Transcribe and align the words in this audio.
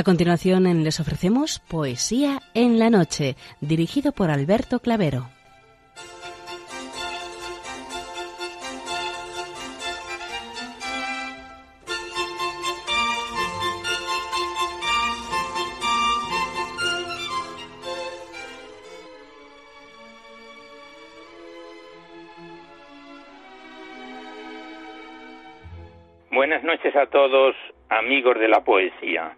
A 0.00 0.02
continuación 0.02 0.64
les 0.82 0.98
ofrecemos 0.98 1.58
Poesía 1.58 2.40
en 2.54 2.78
la 2.78 2.88
Noche, 2.88 3.36
dirigido 3.60 4.12
por 4.12 4.30
Alberto 4.30 4.80
Clavero. 4.80 5.28
Buenas 26.30 26.64
noches 26.64 26.96
a 26.96 27.04
todos, 27.10 27.54
amigos 27.90 28.38
de 28.38 28.48
la 28.48 28.64
poesía. 28.64 29.36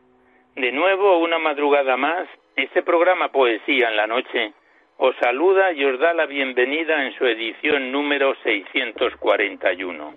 De 0.56 0.70
nuevo, 0.70 1.16
una 1.18 1.38
madrugada 1.38 1.96
más, 1.96 2.28
este 2.56 2.82
programa 2.82 3.28
Poesía 3.28 3.88
en 3.88 3.96
la 3.96 4.06
Noche 4.06 4.52
os 4.98 5.16
saluda 5.16 5.72
y 5.72 5.82
os 5.82 5.98
da 5.98 6.12
la 6.12 6.26
bienvenida 6.26 7.06
en 7.06 7.14
su 7.14 7.24
edición 7.24 7.90
número 7.90 8.34
641. 8.42 10.14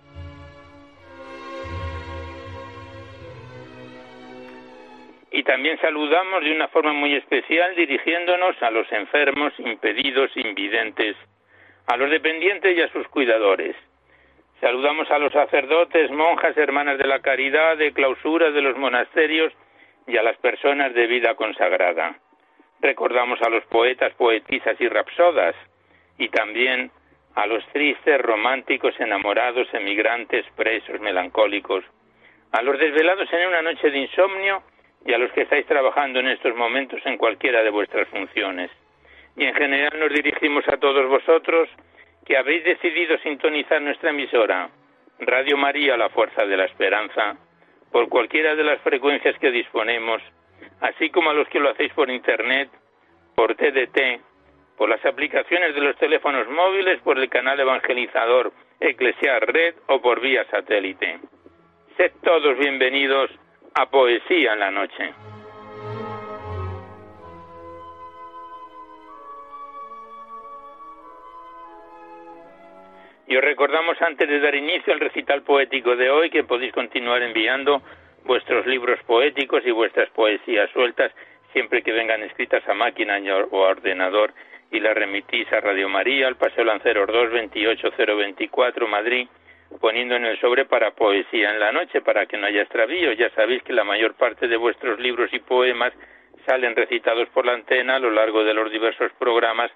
Y 5.31 5.43
también 5.43 5.79
saludamos 5.79 6.43
de 6.43 6.51
una 6.51 6.67
forma 6.67 6.91
muy 6.91 7.15
especial 7.15 7.73
dirigiéndonos 7.75 8.61
a 8.61 8.71
los 8.71 8.91
enfermos, 8.91 9.53
impedidos, 9.57 10.35
invidentes, 10.35 11.15
a 11.87 11.95
los 11.95 12.09
dependientes 12.09 12.77
y 12.77 12.81
a 12.81 12.91
sus 12.91 13.07
cuidadores. 13.07 13.75
Saludamos 14.59 15.09
a 15.11 15.17
los 15.17 15.31
sacerdotes, 15.31 16.11
monjas, 16.11 16.57
hermanas 16.57 16.97
de 16.97 17.07
la 17.07 17.21
caridad, 17.21 17.77
de 17.77 17.93
clausuras 17.93 18.53
de 18.53 18.61
los 18.61 18.77
monasterios, 18.77 19.53
y 20.07 20.17
a 20.17 20.23
las 20.23 20.37
personas 20.37 20.93
de 20.93 21.07
vida 21.07 21.35
consagrada. 21.35 22.17
Recordamos 22.81 23.41
a 23.41 23.49
los 23.49 23.65
poetas, 23.65 24.13
poetisas 24.13 24.79
y 24.79 24.87
rapsodas 24.87 25.55
y 26.17 26.29
también 26.29 26.91
a 27.35 27.45
los 27.47 27.65
tristes, 27.67 28.21
románticos, 28.21 28.97
enamorados, 28.99 29.67
emigrantes, 29.73 30.45
presos, 30.55 30.99
melancólicos, 31.01 31.83
a 32.51 32.61
los 32.61 32.79
desvelados 32.79 33.31
en 33.33 33.47
una 33.47 33.61
noche 33.61 33.89
de 33.89 33.99
insomnio 33.99 34.63
y 35.05 35.13
a 35.13 35.17
los 35.17 35.31
que 35.31 35.41
estáis 35.41 35.65
trabajando 35.65 36.19
en 36.19 36.29
estos 36.29 36.55
momentos 36.55 37.01
en 37.05 37.17
cualquiera 37.17 37.61
de 37.63 37.69
vuestras 37.69 38.07
funciones. 38.07 38.71
Y 39.35 39.43
en 39.43 39.53
general 39.53 39.99
nos 39.99 40.09
dirigimos 40.09 40.67
a 40.69 40.77
todos 40.77 41.09
vosotros 41.09 41.69
que 42.25 42.37
habéis 42.37 42.63
decidido 42.63 43.17
sintonizar 43.19 43.81
nuestra 43.81 44.09
emisora, 44.11 44.69
Radio 45.19 45.57
María, 45.57 45.95
la 45.97 46.09
Fuerza 46.09 46.45
de 46.45 46.57
la 46.57 46.65
Esperanza, 46.65 47.37
por 47.95 48.09
cualquiera 48.09 48.55
de 48.55 48.63
las 48.65 48.81
frecuencias 48.81 49.39
que 49.39 49.51
disponemos, 49.51 50.21
así 50.81 51.09
como 51.11 51.29
a 51.29 51.33
los 51.33 51.47
que 51.47 51.61
lo 51.61 51.69
hacéis 51.69 51.93
por 51.93 52.09
Internet, 52.09 52.69
por 53.35 53.55
TDT, 53.55 54.19
por 54.75 54.89
las 54.89 55.05
aplicaciones 55.05 55.73
de 55.73 55.79
los 55.79 55.95
teléfonos 55.95 56.45
móviles, 56.49 56.99
por 57.03 57.17
el 57.17 57.29
canal 57.29 57.57
evangelizador 57.57 58.51
Eclesiar 58.81 59.47
Red 59.47 59.75
o 59.87 60.01
por 60.01 60.19
vía 60.19 60.43
satélite. 60.51 61.19
Sed 61.95 62.11
todos 62.21 62.57
bienvenidos 62.57 63.31
a 63.75 63.85
Poesía 63.85 64.51
en 64.51 64.59
la 64.59 64.71
Noche. 64.71 65.13
Y 73.27 73.37
os 73.37 73.43
recordamos 73.43 73.99
antes 74.01 74.29
de 74.29 74.39
dar 74.39 74.53
inicio 74.53 74.93
al 74.93 74.99
recital 74.99 75.41
poético 75.41 75.95
de 75.95 76.09
hoy 76.09 76.29
que 76.29 76.43
podéis 76.43 76.73
continuar 76.73 77.21
enviando 77.23 77.81
vuestros 78.23 78.65
libros 78.67 78.99
poéticos 79.05 79.65
y 79.65 79.71
vuestras 79.71 80.09
poesías 80.11 80.69
sueltas 80.71 81.11
siempre 81.51 81.81
que 81.81 81.91
vengan 81.91 82.21
escritas 82.23 82.67
a 82.67 82.73
máquina 82.73 83.17
o 83.51 83.65
a 83.65 83.69
ordenador 83.69 84.33
y 84.71 84.79
las 84.79 84.93
remitís 84.93 85.51
a 85.53 85.61
Radio 85.61 85.87
María, 85.87 86.27
al 86.27 86.35
Paseo 86.35 86.65
Lanceros 86.65 87.07
2, 87.07 87.31
28024, 87.31 88.87
Madrid, 88.87 89.27
poniendo 89.79 90.15
en 90.15 90.25
el 90.25 90.39
sobre 90.41 90.65
para 90.65 90.91
poesía 90.91 91.51
en 91.51 91.59
la 91.59 91.71
noche 91.71 92.01
para 92.01 92.25
que 92.25 92.37
no 92.37 92.47
haya 92.47 92.63
extravío. 92.63 93.13
Ya 93.13 93.29
sabéis 93.31 93.63
que 93.63 93.73
la 93.73 93.83
mayor 93.83 94.15
parte 94.15 94.47
de 94.47 94.57
vuestros 94.57 94.99
libros 94.99 95.31
y 95.33 95.39
poemas 95.39 95.93
salen 96.45 96.75
recitados 96.75 97.29
por 97.29 97.45
la 97.45 97.53
antena 97.53 97.95
a 97.95 97.99
lo 97.99 98.11
largo 98.11 98.43
de 98.43 98.53
los 98.53 98.69
diversos 98.71 99.11
programas 99.17 99.71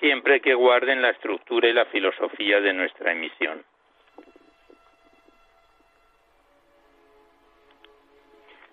siempre 0.00 0.40
que 0.40 0.54
guarden 0.54 1.02
la 1.02 1.10
estructura 1.10 1.68
y 1.68 1.72
la 1.72 1.84
filosofía 1.86 2.60
de 2.60 2.72
nuestra 2.72 3.12
emisión. 3.12 3.62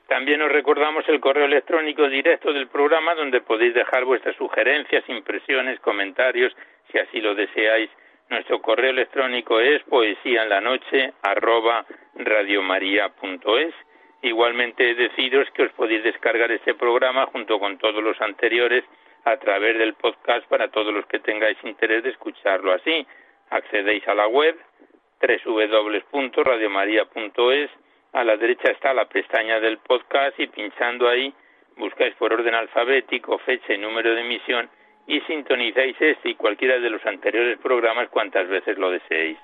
También 0.08 0.42
os 0.42 0.52
recordamos 0.52 1.08
el 1.10 1.20
correo 1.20 1.46
electrónico 1.46 2.08
directo 2.08 2.54
del 2.54 2.68
programa 2.68 3.14
donde 3.14 3.42
podéis 3.42 3.74
dejar 3.74 4.06
vuestras 4.06 4.36
sugerencias, 4.38 5.04
impresiones, 5.10 5.80
comentarios, 5.82 6.56
si 6.92 6.98
así 6.98 7.20
lo 7.20 7.36
deseáis. 7.36 7.90
Nuestro 8.30 8.62
correo 8.62 8.92
electrónico 8.92 9.60
es 9.60 9.84
poesía 9.84 10.44
en 10.44 10.50
la 10.50 10.62
noche 10.62 11.14
Igualmente 14.22 14.96
deciros 14.96 15.50
que 15.52 15.64
os 15.64 15.72
podéis 15.74 16.04
descargar 16.04 16.52
este 16.52 16.74
programa 16.74 17.26
junto 17.28 17.60
con 17.60 17.78
todos 17.78 18.02
los 18.02 18.20
anteriores 18.22 18.84
a 19.32 19.38
través 19.38 19.78
del 19.78 19.94
podcast 19.96 20.48
para 20.48 20.70
todos 20.70 20.94
los 20.94 21.06
que 21.08 21.20
tengáis 21.20 21.58
interés 21.64 22.04
de 22.04 22.12
escucharlo 22.12 22.72
así. 22.72 23.06
Accedéis 23.50 24.08
a 24.08 24.16
la 24.16 24.28
web 24.28 24.56
www.radiomaria.es. 25.22 27.70
A 28.14 28.24
la 28.24 28.38
derecha 28.38 28.72
está 28.72 28.94
la 28.94 29.10
pestaña 29.10 29.60
del 29.60 29.80
podcast 29.80 30.40
y 30.40 30.48
pinchando 30.48 31.10
ahí 31.10 31.34
buscáis 31.76 32.16
por 32.16 32.32
orden 32.34 32.56
alfabético 32.56 33.38
fecha 33.40 33.74
y 33.74 33.78
número 33.78 34.16
de 34.16 34.22
emisión 34.22 34.70
y 35.08 35.20
sintonizáis 35.22 35.98
este 36.00 36.30
y 36.30 36.36
cualquiera 36.36 36.80
de 36.80 36.90
los 36.90 37.06
anteriores 37.06 37.60
programas 37.60 38.08
cuantas 38.10 38.48
veces 38.48 38.78
lo 38.78 38.92
deseéis. 38.92 39.38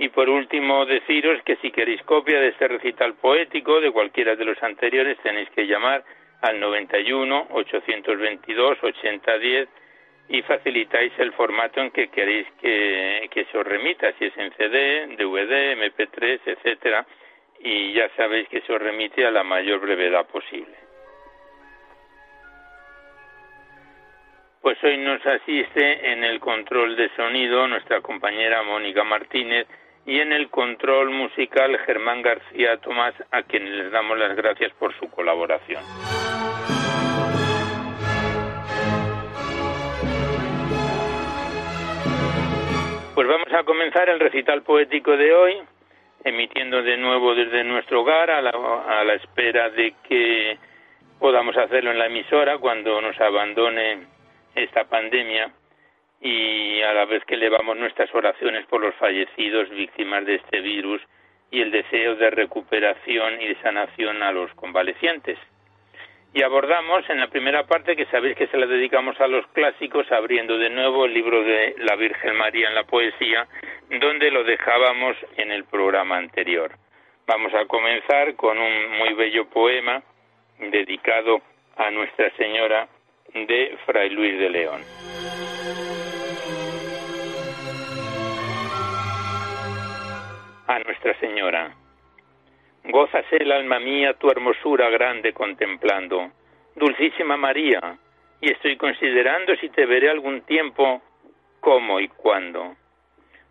Y 0.00 0.10
por 0.10 0.28
último, 0.28 0.86
deciros 0.86 1.42
que 1.42 1.56
si 1.56 1.72
queréis 1.72 2.00
copia 2.04 2.40
de 2.40 2.48
este 2.48 2.68
recital 2.68 3.14
poético 3.14 3.80
de 3.80 3.90
cualquiera 3.90 4.36
de 4.36 4.44
los 4.44 4.62
anteriores, 4.62 5.18
tenéis 5.24 5.50
que 5.50 5.66
llamar 5.66 6.04
al 6.40 6.60
91 6.60 7.48
822 7.50 8.78
8010 8.80 9.68
y 10.28 10.42
facilitáis 10.42 11.12
el 11.18 11.32
formato 11.32 11.80
en 11.80 11.90
que 11.90 12.08
queréis 12.10 12.46
que, 12.60 13.28
que 13.32 13.44
se 13.46 13.58
os 13.58 13.66
remita, 13.66 14.12
si 14.12 14.26
es 14.26 14.38
en 14.38 14.52
CD, 14.52 15.16
DVD, 15.16 15.74
MP3, 15.76 16.40
etcétera, 16.46 17.04
y 17.58 17.92
ya 17.92 18.08
sabéis 18.14 18.48
que 18.48 18.60
se 18.60 18.72
os 18.72 18.80
remite 18.80 19.26
a 19.26 19.32
la 19.32 19.42
mayor 19.42 19.80
brevedad 19.80 20.28
posible. 20.28 20.76
Pues 24.60 24.78
hoy 24.84 24.96
nos 24.98 25.26
asiste 25.26 26.12
en 26.12 26.22
el 26.22 26.38
control 26.38 26.94
de 26.94 27.08
sonido 27.16 27.66
nuestra 27.66 28.00
compañera 28.00 28.62
Mónica 28.62 29.02
Martínez, 29.02 29.66
y 30.08 30.20
en 30.20 30.32
el 30.32 30.48
control 30.48 31.10
musical 31.10 31.78
Germán 31.84 32.22
García 32.22 32.78
Tomás, 32.78 33.12
a 33.30 33.42
quienes 33.42 33.74
les 33.74 33.92
damos 33.92 34.18
las 34.18 34.34
gracias 34.34 34.72
por 34.78 34.98
su 34.98 35.10
colaboración. 35.10 35.82
Pues 43.14 43.28
vamos 43.28 43.52
a 43.52 43.64
comenzar 43.64 44.08
el 44.08 44.18
recital 44.18 44.62
poético 44.62 45.14
de 45.14 45.34
hoy, 45.34 45.58
emitiendo 46.24 46.82
de 46.82 46.96
nuevo 46.96 47.34
desde 47.34 47.62
nuestro 47.64 48.00
hogar 48.00 48.30
a 48.30 48.40
la, 48.40 48.50
a 48.50 49.04
la 49.04 49.12
espera 49.12 49.68
de 49.68 49.92
que 50.08 50.56
podamos 51.18 51.54
hacerlo 51.58 51.90
en 51.90 51.98
la 51.98 52.06
emisora 52.06 52.56
cuando 52.56 52.98
nos 53.02 53.20
abandone 53.20 54.06
esta 54.54 54.84
pandemia 54.84 55.52
y 56.20 56.82
a 56.82 56.92
la 56.92 57.04
vez 57.04 57.24
que 57.24 57.34
elevamos 57.34 57.76
nuestras 57.76 58.12
oraciones 58.14 58.66
por 58.66 58.80
los 58.80 58.94
fallecidos 58.96 59.68
víctimas 59.70 60.24
de 60.26 60.36
este 60.36 60.60
virus 60.60 61.00
y 61.50 61.60
el 61.60 61.70
deseo 61.70 62.16
de 62.16 62.30
recuperación 62.30 63.40
y 63.40 63.48
de 63.48 63.60
sanación 63.62 64.22
a 64.22 64.32
los 64.32 64.52
convalecientes. 64.54 65.38
Y 66.34 66.42
abordamos 66.42 67.08
en 67.08 67.20
la 67.20 67.28
primera 67.28 67.66
parte, 67.66 67.96
que 67.96 68.04
sabéis 68.06 68.36
que 68.36 68.48
se 68.48 68.58
la 68.58 68.66
dedicamos 68.66 69.18
a 69.20 69.26
los 69.26 69.46
clásicos, 69.48 70.10
abriendo 70.12 70.58
de 70.58 70.68
nuevo 70.68 71.06
el 71.06 71.14
libro 71.14 71.42
de 71.42 71.74
la 71.78 71.96
Virgen 71.96 72.36
María 72.36 72.68
en 72.68 72.74
la 72.74 72.84
poesía, 72.84 73.46
donde 73.88 74.30
lo 74.30 74.44
dejábamos 74.44 75.16
en 75.36 75.52
el 75.52 75.64
programa 75.64 76.18
anterior. 76.18 76.72
Vamos 77.26 77.52
a 77.54 77.64
comenzar 77.66 78.34
con 78.36 78.58
un 78.58 78.98
muy 78.98 79.14
bello 79.14 79.48
poema 79.48 80.02
dedicado 80.58 81.40
a 81.76 81.90
Nuestra 81.90 82.30
Señora 82.36 82.88
de 83.34 83.76
Fray 83.86 84.10
Luis 84.10 84.38
de 84.38 84.50
León. 84.50 84.82
Nuestra 90.88 91.20
Señora. 91.20 91.70
Gózase 92.84 93.36
el 93.36 93.52
alma 93.52 93.78
mía 93.78 94.14
tu 94.14 94.30
hermosura 94.30 94.88
grande 94.88 95.34
contemplando, 95.34 96.32
Dulcísima 96.76 97.36
María, 97.36 97.98
y 98.40 98.50
estoy 98.50 98.78
considerando 98.78 99.54
si 99.56 99.68
te 99.68 99.84
veré 99.84 100.08
algún 100.08 100.40
tiempo, 100.46 101.02
cómo 101.60 102.00
y 102.00 102.08
cuándo. 102.08 102.74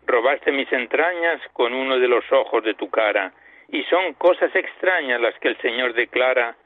Robaste 0.04 0.50
mis 0.50 0.70
entrañas 0.72 1.40
con 1.52 1.74
uno 1.74 2.00
de 2.00 2.08
los 2.08 2.24
ojos 2.32 2.64
de 2.64 2.74
tu 2.74 2.90
cara, 2.90 3.32
y 3.68 3.84
son 3.84 4.14
cosas 4.14 4.52
extrañas 4.56 5.20
las 5.20 5.38
que 5.38 5.46
el 5.46 5.58
Señor 5.58 5.94
declara 5.94 6.56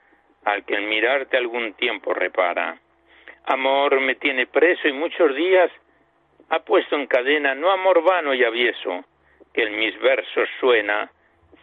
al 0.47 0.65
que 0.65 0.75
el 0.75 0.85
mirarte 0.85 1.37
algún 1.37 1.75
tiempo 1.75 2.15
repara. 2.15 2.79
Amor 3.45 4.01
me 4.01 4.15
tiene 4.15 4.47
preso 4.47 4.89
y 4.89 4.95
muchos 4.95 5.37
días 5.37 5.71
ha 6.49 6.61
puesto 6.61 6.97
en 6.97 7.07
cadena, 7.09 7.55
no 7.55 7.71
amor 7.71 8.03
vano 8.03 8.33
y 8.33 8.43
avieso, 8.43 9.05
que 9.53 9.63
en 9.65 9.77
mis 9.79 9.99
versos 10.01 10.49
suena, 10.61 11.11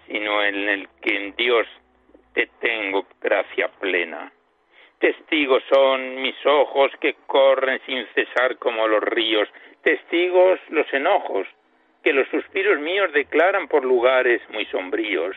sino 0.07 0.44
en 0.44 0.69
el 0.69 0.89
que 1.01 1.15
en 1.15 1.36
Dios 1.36 1.68
te 2.33 2.47
tengo 2.59 3.06
gracia 3.21 3.69
plena. 3.80 4.31
Testigos 5.00 5.63
son 5.71 6.21
mis 6.21 6.36
ojos 6.45 6.91
que 7.00 7.15
corren 7.25 7.80
sin 7.86 8.06
cesar 8.13 8.57
como 8.57 8.88
los 8.88 9.01
ríos, 9.01 9.47
testigos 9.81 10.59
los 10.69 10.91
enojos, 10.94 11.47
que 12.03 12.13
los 12.13 12.27
suspiros 12.30 12.80
míos 12.80 13.12
declaran 13.13 13.68
por 13.68 13.86
lugares 13.86 14.41
muy 14.50 14.65
sombríos. 14.65 15.36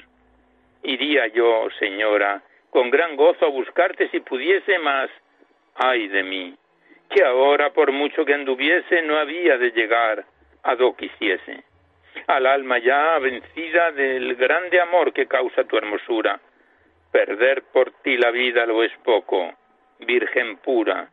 Iría 0.82 1.28
yo, 1.28 1.68
señora, 1.78 2.42
con 2.70 2.90
gran 2.90 3.16
gozo 3.16 3.46
a 3.46 3.50
buscarte 3.50 4.08
si 4.08 4.20
pudiese 4.20 4.78
más, 4.78 5.10
ay 5.76 6.08
de 6.08 6.22
mí, 6.22 6.54
que 7.10 7.22
ahora 7.22 7.72
por 7.72 7.92
mucho 7.92 8.24
que 8.24 8.34
anduviese 8.34 9.02
no 9.02 9.18
había 9.18 9.58
de 9.58 9.70
llegar 9.70 10.24
a 10.62 10.74
do 10.74 10.96
quisiese. 10.96 11.62
Al 12.26 12.46
alma 12.46 12.78
ya 12.78 13.18
vencida 13.18 13.92
del 13.92 14.36
grande 14.36 14.80
amor 14.80 15.12
que 15.12 15.26
causa 15.26 15.64
tu 15.64 15.76
hermosura, 15.76 16.40
perder 17.10 17.62
por 17.72 17.90
ti 18.02 18.16
la 18.16 18.30
vida 18.30 18.66
lo 18.66 18.82
es 18.82 18.92
poco, 19.04 19.52
virgen 20.00 20.56
pura, 20.58 21.08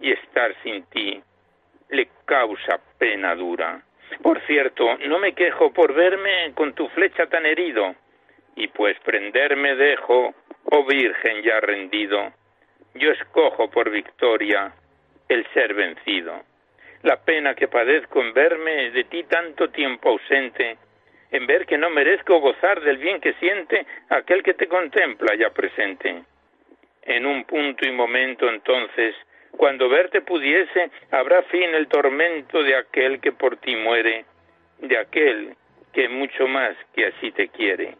y 0.00 0.12
estar 0.12 0.54
sin 0.62 0.84
ti 0.86 1.22
le 1.90 2.08
causa 2.24 2.80
pena 2.98 3.34
dura. 3.34 3.82
Por 4.22 4.40
cierto, 4.46 4.96
no 5.06 5.18
me 5.18 5.34
quejo 5.34 5.72
por 5.72 5.94
verme 5.94 6.52
con 6.54 6.74
tu 6.74 6.88
flecha 6.88 7.26
tan 7.26 7.46
herido, 7.46 7.94
y 8.56 8.68
pues 8.68 8.98
prenderme 9.00 9.74
dejo, 9.76 10.34
oh 10.64 10.84
Virgen 10.84 11.42
ya 11.42 11.60
rendido, 11.60 12.32
yo 12.94 13.10
escojo 13.10 13.70
por 13.70 13.90
victoria 13.90 14.72
el 15.28 15.46
ser 15.54 15.74
vencido. 15.74 16.42
La 17.02 17.16
pena 17.16 17.54
que 17.54 17.68
padezco 17.68 18.20
en 18.20 18.32
verme 18.32 18.90
de 18.90 19.04
ti 19.04 19.24
tanto 19.24 19.70
tiempo 19.70 20.10
ausente, 20.10 20.76
en 21.30 21.46
ver 21.46 21.66
que 21.66 21.78
no 21.78 21.90
merezco 21.90 22.38
gozar 22.38 22.80
del 22.82 22.98
bien 22.98 23.20
que 23.20 23.32
siente 23.34 23.86
aquel 24.08 24.42
que 24.42 24.54
te 24.54 24.68
contempla 24.68 25.34
ya 25.34 25.50
presente. 25.50 26.22
En 27.02 27.26
un 27.26 27.44
punto 27.44 27.86
y 27.86 27.90
momento 27.90 28.48
entonces 28.48 29.16
cuando 29.56 29.88
verte 29.88 30.22
pudiese, 30.22 30.90
habrá 31.10 31.42
fin 31.42 31.74
el 31.74 31.86
tormento 31.86 32.62
de 32.62 32.74
aquel 32.74 33.20
que 33.20 33.32
por 33.32 33.58
ti 33.58 33.76
muere, 33.76 34.24
de 34.78 34.98
aquel 34.98 35.54
que 35.92 36.08
mucho 36.08 36.48
más 36.48 36.74
que 36.94 37.06
así 37.06 37.30
te 37.32 37.48
quiere. 37.48 37.96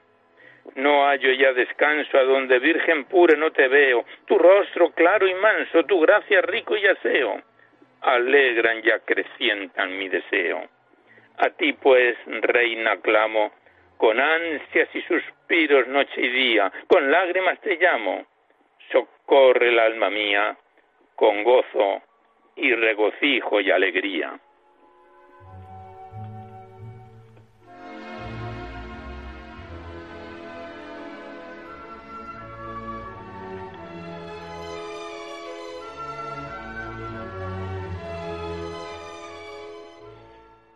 No 0.76 1.04
hallo 1.04 1.32
ya 1.32 1.52
descanso 1.52 2.16
a 2.16 2.22
donde 2.22 2.58
Virgen 2.58 3.04
pura 3.04 3.36
no 3.36 3.50
te 3.52 3.68
veo, 3.68 4.04
tu 4.26 4.38
rostro 4.38 4.92
claro 4.92 5.28
y 5.28 5.34
manso, 5.34 5.84
tu 5.84 6.00
gracia 6.00 6.40
rico 6.40 6.76
y 6.76 6.86
aseo, 6.86 7.42
alegran 8.02 8.80
y 8.84 8.90
acrecientan 8.90 9.96
mi 9.98 10.08
deseo. 10.08 10.68
A 11.38 11.50
ti 11.50 11.72
pues, 11.72 12.16
reina, 12.26 12.96
clamo, 13.00 13.52
con 13.96 14.20
ansias 14.20 14.88
y 14.94 15.02
suspiros 15.02 15.86
noche 15.88 16.20
y 16.20 16.28
día, 16.28 16.72
con 16.88 17.10
lágrimas 17.10 17.60
te 17.60 17.76
llamo, 17.76 18.26
socorre 18.90 19.68
el 19.68 19.78
alma 19.78 20.10
mía, 20.10 20.56
con 21.14 21.44
gozo 21.44 22.02
y 22.56 22.74
regocijo 22.74 23.60
y 23.60 23.70
alegría. 23.70 24.38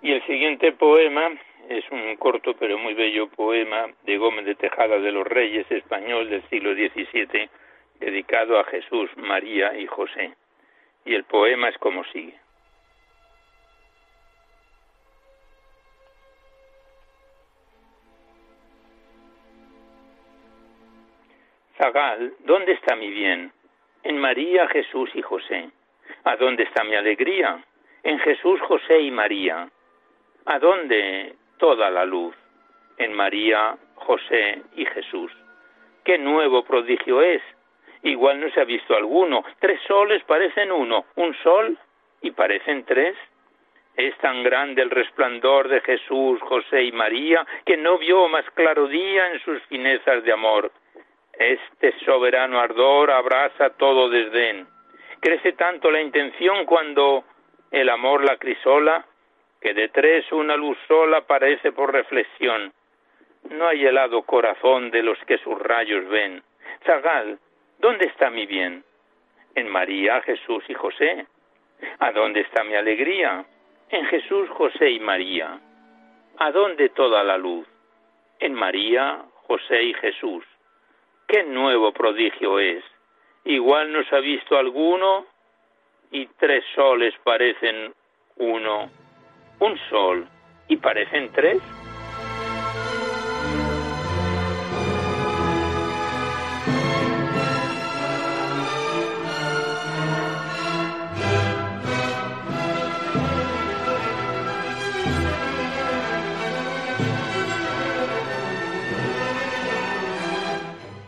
Y 0.07 0.13
el 0.13 0.25
siguiente 0.25 0.71
poema 0.71 1.33
es 1.69 1.85
un 1.91 2.15
corto 2.15 2.55
pero 2.57 2.79
muy 2.79 2.95
bello 2.95 3.29
poema 3.29 3.89
de 4.05 4.17
Gómez 4.19 4.45
de 4.45 4.55
Tejada 4.55 5.01
de 5.01 5.11
los 5.11 5.27
Reyes, 5.27 5.69
español 5.69 6.31
del 6.31 6.49
siglo 6.49 6.75
XVII, 6.75 7.51
dedicado 7.99 8.61
a 8.61 8.65
Jesús, 8.67 9.11
María 9.17 9.77
y 9.77 9.85
José. 9.89 10.33
Y 11.05 11.13
el 11.13 11.25
poema 11.25 11.71
es 11.71 11.79
como 11.79 12.05
sigue. 12.05 12.39
Zagal, 21.79 22.33
¿dónde 22.45 22.75
está 22.75 22.95
mi 22.95 23.11
bien? 23.11 23.51
En 24.05 24.19
María, 24.19 24.69
Jesús 24.69 25.11
y 25.15 25.23
José. 25.23 25.69
¿A 26.23 26.37
dónde 26.37 26.63
está 26.63 26.85
mi 26.85 26.95
alegría? 26.95 27.61
En 28.05 28.21
Jesús, 28.21 28.61
José 28.61 29.01
y 29.01 29.11
María. 29.11 29.69
¿A 30.47 30.59
dónde 30.59 31.35
toda 31.59 31.91
la 31.91 32.05
luz? 32.05 32.35
En 32.99 33.13
María, 33.13 33.77
José 33.95 34.63
y 34.75 34.87
Jesús. 34.87 35.33
¿Qué 36.05 36.19
nuevo 36.19 36.65
prodigio 36.65 37.21
es? 37.23 37.43
igual 38.03 38.41
no 38.41 38.51
se 38.51 38.61
ha 38.61 38.65
visto 38.65 38.97
alguno. 38.97 39.45
Tres 39.59 39.81
soles 39.87 40.23
parecen 40.25 40.73
uno, 40.73 41.07
un 41.17 41.35
sol 41.43 41.77
y 42.23 42.31
parecen 42.31 42.85
tres. 42.85 43.17
Es 43.97 44.17
tan 44.19 44.43
grande 44.43 44.83
el 44.83 44.91
resplandor 44.91 45.69
de 45.69 45.81
Jesús, 45.81 46.41
José 46.43 46.85
y 46.85 46.93
María, 46.93 47.47
que 47.65 47.77
no 47.77 47.99
vio 47.99 48.29
más 48.29 48.45
claro 48.51 48.87
día 48.89 49.33
en 49.33 49.41
sus 49.41 49.63
finezas 49.65 50.23
de 50.23 50.33
amor. 50.33 50.71
Este 51.33 51.93
soberano 52.05 52.61
ardor 52.61 53.11
abraza 53.11 53.71
todo 53.71 54.09
desdén. 54.11 54.67
Crece 55.21 55.53
tanto 55.53 55.91
la 55.91 56.01
intención 56.01 56.67
cuando 56.67 57.25
el 57.71 57.89
amor 57.89 58.23
la 58.23 58.37
crisola, 58.37 59.05
que 59.61 59.75
de 59.75 59.89
tres 59.89 60.31
una 60.33 60.57
luz 60.57 60.79
sola 60.87 61.23
parece 61.23 61.73
por 61.73 61.93
reflexión. 61.93 62.73
No 63.51 63.69
hay 63.69 63.87
helado 63.87 64.23
corazón 64.23 64.91
de 64.91 65.03
los 65.03 65.19
que 65.27 65.39
sus 65.39 65.59
rayos 65.59 66.09
ven. 66.09 66.43
Zagal, 66.85 67.39
¿Dónde 67.79 68.07
está 68.07 68.31
mi 68.31 68.47
bien? 68.47 68.85
En 69.55 69.69
María, 69.69 70.21
Jesús 70.23 70.65
y 70.69 70.75
José. 70.75 71.27
¿A 71.99 72.11
dónde 72.13 72.41
está 72.41 72.65
mi 72.65 72.75
alegría? 72.75 73.45
En 73.91 74.07
Jesús, 74.07 74.49
José 74.51 74.91
y 74.91 75.01
María. 75.01 75.61
¿A 76.39 76.51
dónde 76.53 76.89
toda 76.91 77.23
la 77.23 77.37
luz? 77.37 77.67
En 78.39 78.55
María, 78.55 79.23
José 79.47 79.83
y 79.83 79.95
Jesús. 79.95 80.45
¿Qué 81.29 81.45
nuevo 81.45 81.93
prodigio 81.93 82.59
es? 82.59 82.83
Igual 83.45 83.93
nos 83.93 84.11
ha 84.13 84.21
visto 84.21 84.57
alguno 84.57 85.27
y 86.11 86.27
tres 86.39 86.65
soles 86.75 87.15
parecen 87.23 87.93
uno, 88.37 88.91
un 89.59 89.79
sol 89.89 90.29
y 90.69 90.77
parecen 90.77 91.31
tres. 91.33 91.59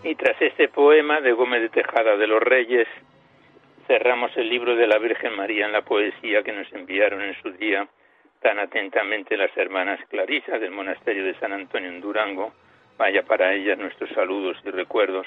Y 0.05 0.15
tras 0.15 0.41
este 0.41 0.69
poema 0.69 1.21
de 1.21 1.33
Gómez 1.33 1.61
de 1.61 1.69
Tejada 1.69 2.17
de 2.17 2.27
los 2.27 2.43
Reyes, 2.43 2.89
cerramos 3.87 4.35
el 4.37 4.49
libro 4.49 4.75
de 4.75 4.87
la 4.87 4.99
Virgen 4.99 5.37
María 5.37 5.67
en 5.67 5.73
la 5.73 5.83
poesía 5.83 6.43
que 6.43 6.53
nos 6.53 6.73
enviaron 6.73 7.21
en 7.21 7.35
su 7.43 7.51
día 7.53 7.87
tan 8.41 8.59
atentamente 8.59 9.37
las 9.37 9.55
hermanas 9.57 10.01
Clarisas 10.09 10.61
del 10.61 10.71
monasterio 10.71 11.25
de 11.25 11.39
San 11.39 11.53
Antonio 11.53 11.89
en 11.89 12.01
Durango. 12.01 12.53
Vaya 12.97 13.23
para 13.23 13.53
ellas 13.53 13.79
nuestros 13.79 14.11
saludos 14.11 14.57
y 14.65 14.71
recuerdos. 14.71 15.27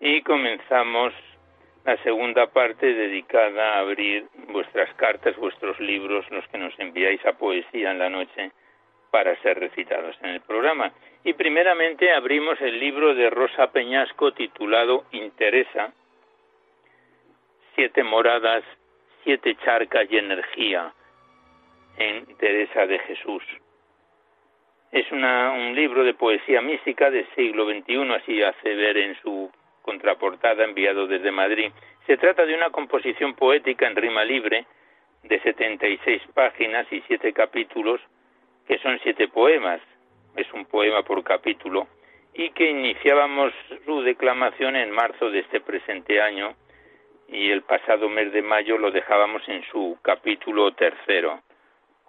Y 0.00 0.22
comenzamos 0.22 1.12
la 1.84 1.96
segunda 2.02 2.46
parte 2.48 2.86
dedicada 2.86 3.74
a 3.74 3.78
abrir 3.80 4.26
vuestras 4.48 4.92
cartas, 4.94 5.36
vuestros 5.36 5.78
libros, 5.80 6.28
los 6.30 6.46
que 6.48 6.58
nos 6.58 6.78
enviáis 6.78 7.24
a 7.26 7.32
poesía 7.32 7.90
en 7.90 7.98
la 7.98 8.08
noche 8.08 8.52
para 9.10 9.36
ser 9.42 9.58
recitados 9.58 10.16
en 10.22 10.30
el 10.30 10.40
programa. 10.40 10.92
Y 11.24 11.34
primeramente 11.34 12.12
abrimos 12.12 12.60
el 12.60 12.78
libro 12.78 13.14
de 13.14 13.30
Rosa 13.30 13.70
Peñasco 13.70 14.32
titulado 14.32 15.04
Interesa, 15.12 15.92
siete 17.74 18.02
moradas, 18.02 18.64
siete 19.24 19.56
charcas 19.64 20.06
y 20.10 20.18
energía 20.18 20.92
en 21.96 22.26
Teresa 22.36 22.86
de 22.86 22.98
Jesús. 23.00 23.42
Es 24.90 25.10
un 25.10 25.74
libro 25.74 26.04
de 26.04 26.14
poesía 26.14 26.60
mística 26.60 27.10
del 27.10 27.26
siglo 27.34 27.64
XXI, 27.64 28.12
así 28.14 28.42
hace 28.42 28.74
ver 28.74 28.98
en 28.98 29.16
su 29.22 29.50
contraportada 29.80 30.64
enviado 30.64 31.06
desde 31.06 31.30
Madrid. 31.30 31.72
Se 32.06 32.16
trata 32.16 32.44
de 32.44 32.54
una 32.54 32.70
composición 32.70 33.34
poética 33.34 33.86
en 33.86 33.96
rima 33.96 34.24
libre 34.24 34.66
de 35.22 35.40
76 35.40 36.22
páginas 36.34 36.86
y 36.92 37.00
siete 37.06 37.32
capítulos, 37.32 38.00
que 38.66 38.78
son 38.78 38.98
siete 39.02 39.28
poemas, 39.28 39.80
es 40.36 40.52
un 40.52 40.66
poema 40.66 41.02
por 41.02 41.22
capítulo, 41.24 41.86
y 42.34 42.50
que 42.50 42.70
iniciábamos 42.70 43.52
su 43.84 44.02
declamación 44.02 44.76
en 44.76 44.90
marzo 44.90 45.30
de 45.30 45.40
este 45.40 45.60
presente 45.60 46.20
año 46.20 46.54
y 47.28 47.50
el 47.50 47.62
pasado 47.62 48.08
mes 48.10 48.30
de 48.32 48.42
mayo 48.42 48.76
lo 48.76 48.90
dejábamos 48.90 49.46
en 49.48 49.62
su 49.70 49.98
capítulo 50.02 50.72
tercero 50.72 51.40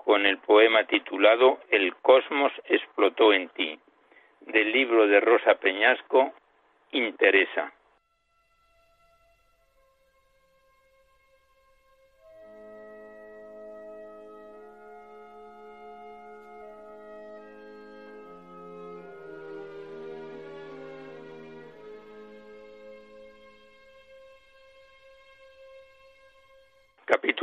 con 0.05 0.25
el 0.25 0.37
poema 0.39 0.83
titulado 0.85 1.59
El 1.69 1.95
cosmos 1.95 2.51
explotó 2.65 3.33
en 3.33 3.49
ti, 3.49 3.79
del 4.41 4.71
libro 4.71 5.07
de 5.07 5.19
Rosa 5.19 5.55
Peñasco, 5.55 6.33
Interesa. 6.91 7.73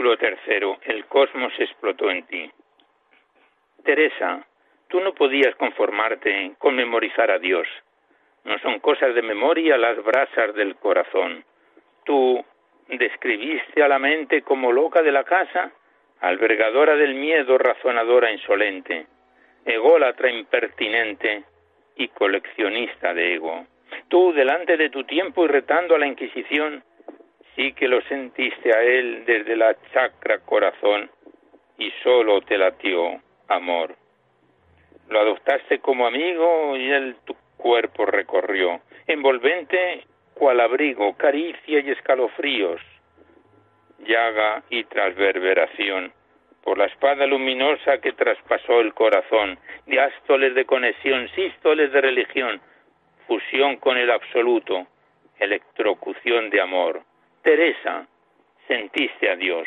Capítulo 0.01 0.17
tercero. 0.17 0.79
El 0.87 1.05
cosmos 1.05 1.53
explotó 1.59 2.11
en 2.11 2.23
ti. 2.23 2.51
Teresa, 3.85 4.47
tú 4.89 4.99
no 4.99 5.13
podías 5.13 5.55
conformarte 5.57 6.53
con 6.57 6.75
memorizar 6.75 7.31
a 7.31 7.39
Dios. 7.39 7.69
No 8.45 8.59
son 8.61 8.81
cosas 8.81 9.15
de 9.15 9.21
memoria 9.21 9.77
las 9.77 10.03
brasas 10.03 10.55
del 10.55 10.77
corazón. 10.77 11.45
Tú 12.05 12.43
describiste 12.89 13.83
a 13.83 13.89
la 13.89 13.99
mente 13.99 14.41
como 14.41 14.73
loca 14.73 15.03
de 15.03 15.13
la 15.13 15.25
casa, 15.25 15.71
albergadora 16.21 16.97
del 16.97 17.15
miedo, 17.15 17.59
razonadora 17.59 18.33
insolente, 18.33 19.07
ególatra 19.67 20.31
impertinente 20.31 21.45
y 21.97 22.09
coleccionista 22.09 23.13
de 23.13 23.35
ego. 23.35 23.67
Tú, 24.09 24.33
delante 24.33 24.79
de 24.79 24.89
tu 24.89 25.05
tiempo 25.05 25.45
y 25.45 25.49
retando 25.49 25.95
a 25.95 25.99
la 25.99 26.07
Inquisición, 26.07 26.83
que 27.73 27.89
lo 27.89 28.01
sentiste 28.03 28.75
a 28.75 28.83
él 28.83 29.25
desde 29.27 29.57
la 29.57 29.77
chacra 29.93 30.39
corazón 30.39 31.11
y 31.79 31.91
solo 32.03 32.41
te 32.43 32.57
latió 32.57 33.21
amor. 33.49 33.95
Lo 35.09 35.21
adoptaste 35.21 35.81
como 35.81 36.07
amigo 36.07 36.77
y 36.77 36.91
él 36.91 37.17
tu 37.25 37.35
cuerpo 37.57 38.07
recorrió, 38.07 38.81
envolvente 39.07 40.05
cual 40.35 40.61
abrigo, 40.61 41.15
caricia 41.17 41.81
y 41.81 41.91
escalofríos, 41.91 42.81
llaga 44.07 44.63
y 44.71 44.85
transverberación, 44.85 46.13
por 46.63 46.79
la 46.79 46.87
espada 46.87 47.27
luminosa 47.27 47.99
que 47.99 48.13
traspasó 48.13 48.81
el 48.81 48.95
corazón, 48.95 49.59
diástoles 49.87 50.55
de 50.55 50.65
conexión, 50.65 51.29
sístoles 51.35 51.93
de 51.93 52.01
religión, 52.01 52.61
fusión 53.27 53.77
con 53.77 53.99
el 53.99 54.11
absoluto, 54.11 54.87
electrocución 55.39 56.51
de 56.51 56.61
amor, 56.61 57.03
Teresa, 57.43 58.07
sentiste 58.69 59.31
a 59.31 59.37
Dios. 59.37 59.67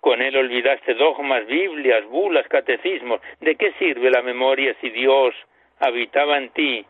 Con 0.00 0.22
él 0.22 0.36
olvidaste 0.36 0.94
dogmas, 0.94 1.46
Biblias, 1.46 2.04
bulas, 2.06 2.46
catecismos. 2.48 3.20
¿De 3.40 3.56
qué 3.56 3.72
sirve 3.78 4.10
la 4.10 4.22
memoria 4.22 4.74
si 4.80 4.90
Dios 4.90 5.34
habitaba 5.80 6.38
en 6.38 6.50
ti 6.50 6.86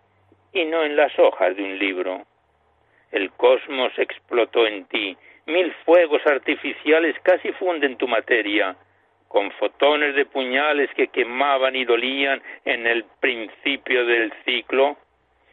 y 0.53 0.65
no 0.67 0.85
en 0.85 0.97
las 0.97 1.19
hojas 1.19 1.57
de 1.57 1.63
un 1.63 1.79
libro? 1.79 2.23
El 3.11 3.31
cosmos 3.33 3.93
explotó 3.99 4.67
en 4.67 4.85
ti, 4.87 5.17
mil 5.47 5.73
fuegos 5.85 6.25
artificiales 6.27 7.17
casi 7.23 7.53
funden 7.53 7.97
tu 7.97 8.07
materia, 8.07 8.77
con 9.29 9.51
fotones 9.53 10.15
de 10.15 10.27
puñales 10.27 10.91
que 10.95 11.09
quemaban 11.09 11.75
y 11.75 11.85
dolían 11.85 12.43
en 12.65 12.87
el 12.87 13.05
principio 13.21 14.05
del 14.07 14.33
ciclo, 14.45 14.97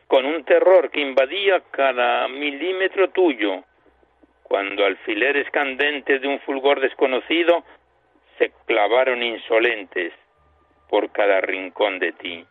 con 0.08 0.26
un 0.26 0.44
terror 0.44 0.92
que 0.92 1.02
invadía 1.02 1.62
cada 1.72 2.28
milímetro 2.28 3.10
tuyo, 3.10 3.64
cuando 4.52 4.86
alfileres 4.86 5.50
candentes 5.52 6.22
de 6.22 6.28
un 6.28 6.38
fulgor 6.42 6.82
desconocido 6.82 7.64
se 8.38 8.52
clavaron 8.66 9.24
insolentes 9.24 10.12
por 10.90 11.10
cada 11.14 11.40
rincón 11.40 12.00
de 12.00 12.12
ti. 12.12 12.46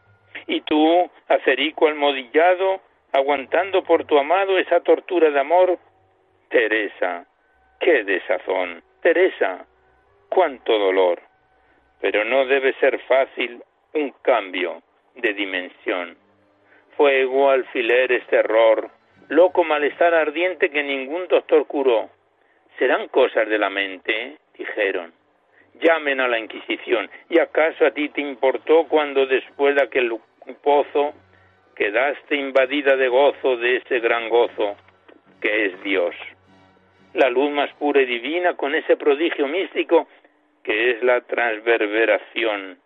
Y 0.46 0.62
tú, 0.62 1.10
acerico 1.28 1.88
almodillado, 1.88 2.80
aguantando 3.12 3.84
por 3.84 4.06
tu 4.06 4.18
amado 4.18 4.56
esa 4.58 4.80
tortura 4.80 5.30
de 5.30 5.40
amor, 5.40 5.78
Teresa, 6.48 7.26
qué 7.78 8.02
desazón, 8.02 8.82
Teresa, 9.02 9.66
cuánto 10.30 10.78
dolor. 10.78 11.20
Pero 12.00 12.24
no 12.24 12.46
debe 12.46 12.72
ser 12.80 12.98
fácil 13.00 13.62
un 13.92 14.14
cambio 14.22 14.82
de 15.16 15.34
dimensión. 15.34 16.16
Fuego, 16.96 17.50
alfileres, 17.50 18.26
terror, 18.28 18.90
loco 19.30 19.62
malestar 19.62 20.12
ardiente 20.12 20.70
que 20.70 20.82
ningún 20.82 21.28
doctor 21.28 21.66
curó. 21.66 22.10
¿Serán 22.78 23.08
cosas 23.08 23.48
de 23.48 23.58
la 23.58 23.70
mente? 23.70 24.38
dijeron. 24.58 25.12
Llamen 25.80 26.20
a 26.20 26.28
la 26.28 26.38
Inquisición. 26.38 27.08
¿Y 27.28 27.38
acaso 27.38 27.86
a 27.86 27.92
ti 27.92 28.08
te 28.08 28.20
importó 28.20 28.86
cuando 28.88 29.26
después 29.26 29.76
de 29.76 29.82
aquel 29.82 30.18
pozo 30.62 31.14
quedaste 31.76 32.36
invadida 32.36 32.96
de 32.96 33.08
gozo 33.08 33.56
de 33.56 33.76
ese 33.76 34.00
gran 34.00 34.28
gozo 34.28 34.76
que 35.40 35.66
es 35.66 35.82
Dios? 35.84 36.14
La 37.14 37.30
luz 37.30 37.50
más 37.52 37.72
pura 37.74 38.02
y 38.02 38.06
divina 38.06 38.54
con 38.54 38.74
ese 38.74 38.96
prodigio 38.96 39.46
místico 39.46 40.08
que 40.64 40.90
es 40.90 41.02
la 41.04 41.20
transverberación. 41.20 42.78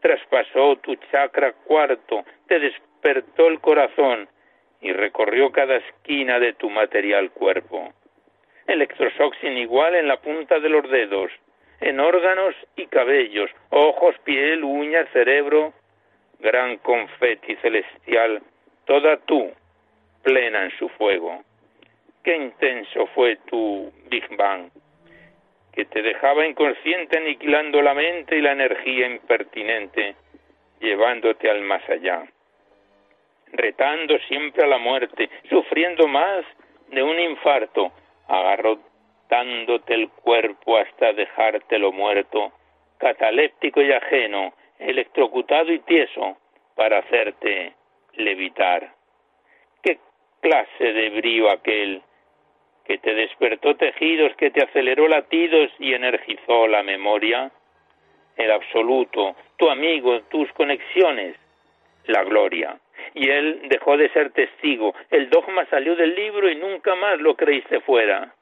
Traspasó 0.00 0.76
tu 0.76 0.94
chakra 1.10 1.54
cuarto, 1.64 2.22
te 2.46 2.60
despertó 2.60 3.48
el 3.48 3.60
corazón 3.60 4.28
y 4.86 4.92
recorrió 4.92 5.50
cada 5.50 5.78
esquina 5.78 6.38
de 6.38 6.52
tu 6.52 6.70
material 6.70 7.32
cuerpo. 7.32 7.92
Electroshock 8.68 9.34
sin 9.40 9.58
igual 9.58 9.96
en 9.96 10.06
la 10.06 10.18
punta 10.18 10.60
de 10.60 10.68
los 10.68 10.88
dedos, 10.88 11.32
en 11.80 11.98
órganos 11.98 12.54
y 12.76 12.86
cabellos, 12.86 13.50
ojos, 13.70 14.14
piel, 14.22 14.62
uñas, 14.62 15.08
cerebro, 15.12 15.72
gran 16.38 16.76
confeti 16.76 17.56
celestial, 17.56 18.42
toda 18.84 19.16
tú, 19.16 19.50
plena 20.22 20.62
en 20.66 20.70
su 20.78 20.88
fuego. 20.90 21.42
Qué 22.22 22.36
intenso 22.36 23.08
fue 23.08 23.38
tu 23.46 23.92
Big 24.08 24.36
Bang, 24.36 24.70
que 25.72 25.84
te 25.86 26.00
dejaba 26.00 26.46
inconsciente 26.46 27.18
aniquilando 27.18 27.82
la 27.82 27.92
mente 27.92 28.36
y 28.36 28.40
la 28.40 28.52
energía 28.52 29.08
impertinente, 29.08 30.14
llevándote 30.78 31.50
al 31.50 31.62
más 31.62 31.82
allá 31.90 32.24
retando 33.52 34.18
siempre 34.28 34.64
a 34.64 34.66
la 34.66 34.78
muerte, 34.78 35.28
sufriendo 35.48 36.06
más 36.06 36.44
de 36.88 37.02
un 37.02 37.18
infarto, 37.18 37.92
agarrotándote 38.28 39.94
el 39.94 40.08
cuerpo 40.10 40.76
hasta 40.78 41.12
dejártelo 41.12 41.92
muerto, 41.92 42.52
cataléptico 42.98 43.82
y 43.82 43.92
ajeno, 43.92 44.52
electrocutado 44.78 45.72
y 45.72 45.78
tieso, 45.80 46.36
para 46.74 46.98
hacerte 46.98 47.72
levitar. 48.14 48.92
¿Qué 49.82 49.98
clase 50.40 50.92
de 50.92 51.10
brío 51.10 51.50
aquel 51.50 52.02
que 52.84 52.98
te 52.98 53.14
despertó 53.14 53.74
tejidos, 53.76 54.34
que 54.36 54.50
te 54.50 54.62
aceleró 54.62 55.08
latidos 55.08 55.70
y 55.78 55.94
energizó 55.94 56.66
la 56.66 56.82
memoria? 56.82 57.50
El 58.36 58.52
absoluto, 58.52 59.34
tu 59.56 59.70
amigo, 59.70 60.20
tus 60.24 60.50
conexiones, 60.52 61.36
la 62.04 62.22
gloria 62.22 62.78
y 63.14 63.30
él 63.30 63.62
dejó 63.68 63.96
de 63.96 64.08
ser 64.10 64.30
testigo. 64.30 64.94
El 65.10 65.30
dogma 65.30 65.64
salió 65.66 65.96
del 65.96 66.14
libro 66.14 66.50
y 66.50 66.56
nunca 66.56 66.94
más 66.94 67.18
lo 67.20 67.34
creíste 67.34 67.80
fuera. 67.80 68.34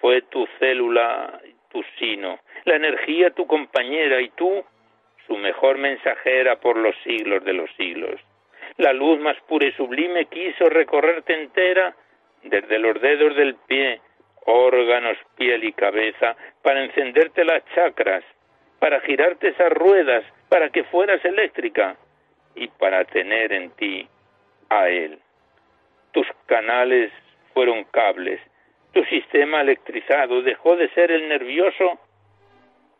Fue 0.00 0.22
tu 0.22 0.46
célula, 0.58 1.40
tu 1.70 1.82
sino, 1.98 2.38
la 2.64 2.76
energía 2.76 3.30
tu 3.30 3.46
compañera 3.46 4.20
y 4.20 4.28
tú 4.30 4.64
su 5.26 5.36
mejor 5.36 5.78
mensajera 5.78 6.56
por 6.56 6.76
los 6.76 6.94
siglos 7.04 7.44
de 7.44 7.52
los 7.52 7.70
siglos. 7.76 8.20
La 8.76 8.92
luz 8.92 9.18
más 9.20 9.36
pura 9.48 9.66
y 9.66 9.72
sublime 9.72 10.26
quiso 10.26 10.68
recorrerte 10.68 11.34
entera 11.34 11.94
desde 12.42 12.78
los 12.78 13.00
dedos 13.00 13.36
del 13.36 13.54
pie, 13.54 14.00
órganos, 14.44 15.16
piel 15.36 15.64
y 15.64 15.72
cabeza, 15.72 16.36
para 16.62 16.82
encenderte 16.82 17.44
las 17.44 17.64
chakras, 17.74 18.24
para 18.78 19.00
girarte 19.00 19.48
esas 19.48 19.72
ruedas, 19.72 20.24
para 20.48 20.70
que 20.70 20.84
fueras 20.84 21.24
eléctrica 21.24 21.96
y 22.54 22.68
para 22.68 23.04
tener 23.04 23.52
en 23.52 23.70
ti 23.72 24.08
a 24.68 24.88
Él. 24.88 25.18
Tus 26.12 26.26
canales 26.46 27.12
fueron 27.54 27.84
cables, 27.84 28.40
tu 28.92 29.02
sistema 29.04 29.62
electrizado 29.62 30.42
dejó 30.42 30.76
de 30.76 30.88
ser 30.90 31.10
el 31.10 31.28
nervioso 31.28 31.98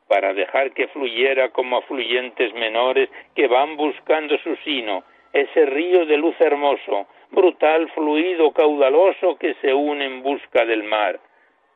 para 0.09 0.32
dejar 0.32 0.73
que 0.73 0.88
fluyera 0.88 1.50
como 1.50 1.78
afluyentes 1.78 2.52
menores 2.54 3.11
que 3.35 3.47
van 3.47 3.76
buscando 3.76 4.37
su 4.38 4.56
sino, 4.56 5.04
ese 5.32 5.66
río 5.66 6.04
de 6.06 6.16
luz 6.16 6.35
hermoso, 6.40 7.06
brutal, 7.30 7.90
fluido, 7.92 8.52
caudaloso 8.52 9.37
que 9.37 9.54
se 9.54 9.73
une 9.73 10.04
en 10.04 10.23
busca 10.23 10.64
del 10.64 10.82
mar, 10.82 11.18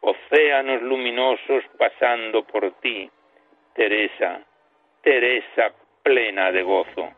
océanos 0.00 0.82
luminosos 0.82 1.64
pasando 1.78 2.44
por 2.44 2.70
ti, 2.80 3.10
Teresa, 3.74 4.40
Teresa 5.02 5.72
plena 6.02 6.52
de 6.52 6.62
gozo. 6.62 7.10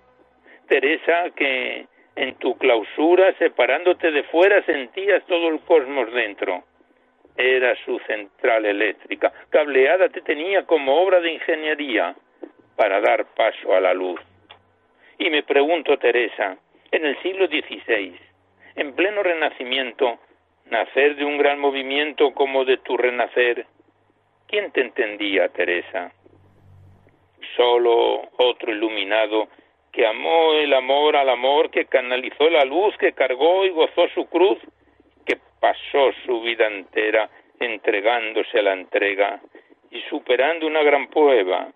Teresa 0.68 1.30
que 1.34 1.87
En 2.18 2.34
tu 2.34 2.58
clausura, 2.58 3.32
separándote 3.38 4.10
de 4.10 4.25
fuera, 4.25 4.60
sentías 4.64 5.25
todo 5.26 5.50
el 5.50 5.60
cosmos 5.60 6.12
dentro. 6.12 6.64
Era 7.37 7.76
su 7.84 7.96
central 8.00 8.66
eléctrica. 8.66 9.32
Cableada 9.50 10.08
te 10.08 10.22
tenía 10.22 10.66
como 10.66 11.00
obra 11.00 11.20
de 11.20 11.34
ingeniería 11.34 12.16
para 12.75 13.00
dar 13.00 13.25
paso 13.37 13.72
a 13.72 13.80
la 13.80 13.94
luz. 13.94 14.20
Y 15.18 15.30
me 15.30 15.44
pregunto, 15.44 15.96
Teresa, 15.96 16.58
en 16.90 17.06
el 17.06 17.16
siglo 17.22 17.46
XVI, 17.46 18.18
en 18.75 18.92
pleno 18.94 19.22
renacimiento, 19.22 20.18
nacer 20.66 21.14
de 21.14 21.25
un 21.25 21.38
gran 21.38 21.60
movimiento 21.60 22.32
como 22.32 22.64
de 22.64 22.78
tu 22.78 22.96
renacer, 22.96 23.64
¿quién 24.48 24.72
te 24.72 24.80
entendía, 24.80 25.48
Teresa? 25.50 26.12
Solo 27.56 28.28
otro 28.38 28.72
iluminado 28.72 29.48
que 29.92 30.07
amó 30.07 30.52
el 30.52 30.73
amor 30.75 31.16
al 31.16 31.28
amor, 31.28 31.71
que 31.71 31.87
canalizó 31.87 32.49
la 32.50 32.64
luz, 32.64 32.97
que 32.99 33.12
cargó 33.12 33.64
y 33.64 33.71
gozó 33.71 34.09
su 34.14 34.26
cruz, 34.28 34.59
que 35.26 35.38
pasó 35.61 36.12
su 36.25 36.40
vida 36.40 36.66
entera 36.66 37.28
entregándose 37.61 38.59
a 38.59 38.62
la 38.62 38.73
entrega 38.73 39.40
y 39.90 40.00
superando 40.02 40.66
una 40.66 40.83
gran 40.83 41.09
prueba, 41.09 41.68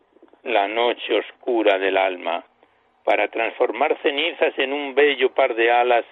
la 0.45 0.69
noche 0.69 1.15
oscura 1.15 1.79
del 1.79 1.97
alma, 1.97 2.45
para 3.05 3.29
transformar 3.29 3.97
cenizas 4.03 4.57
en 4.59 4.73
un 4.73 4.95
bello 4.95 5.33
par 5.35 5.55
de 5.55 5.71
alas, 5.71 6.05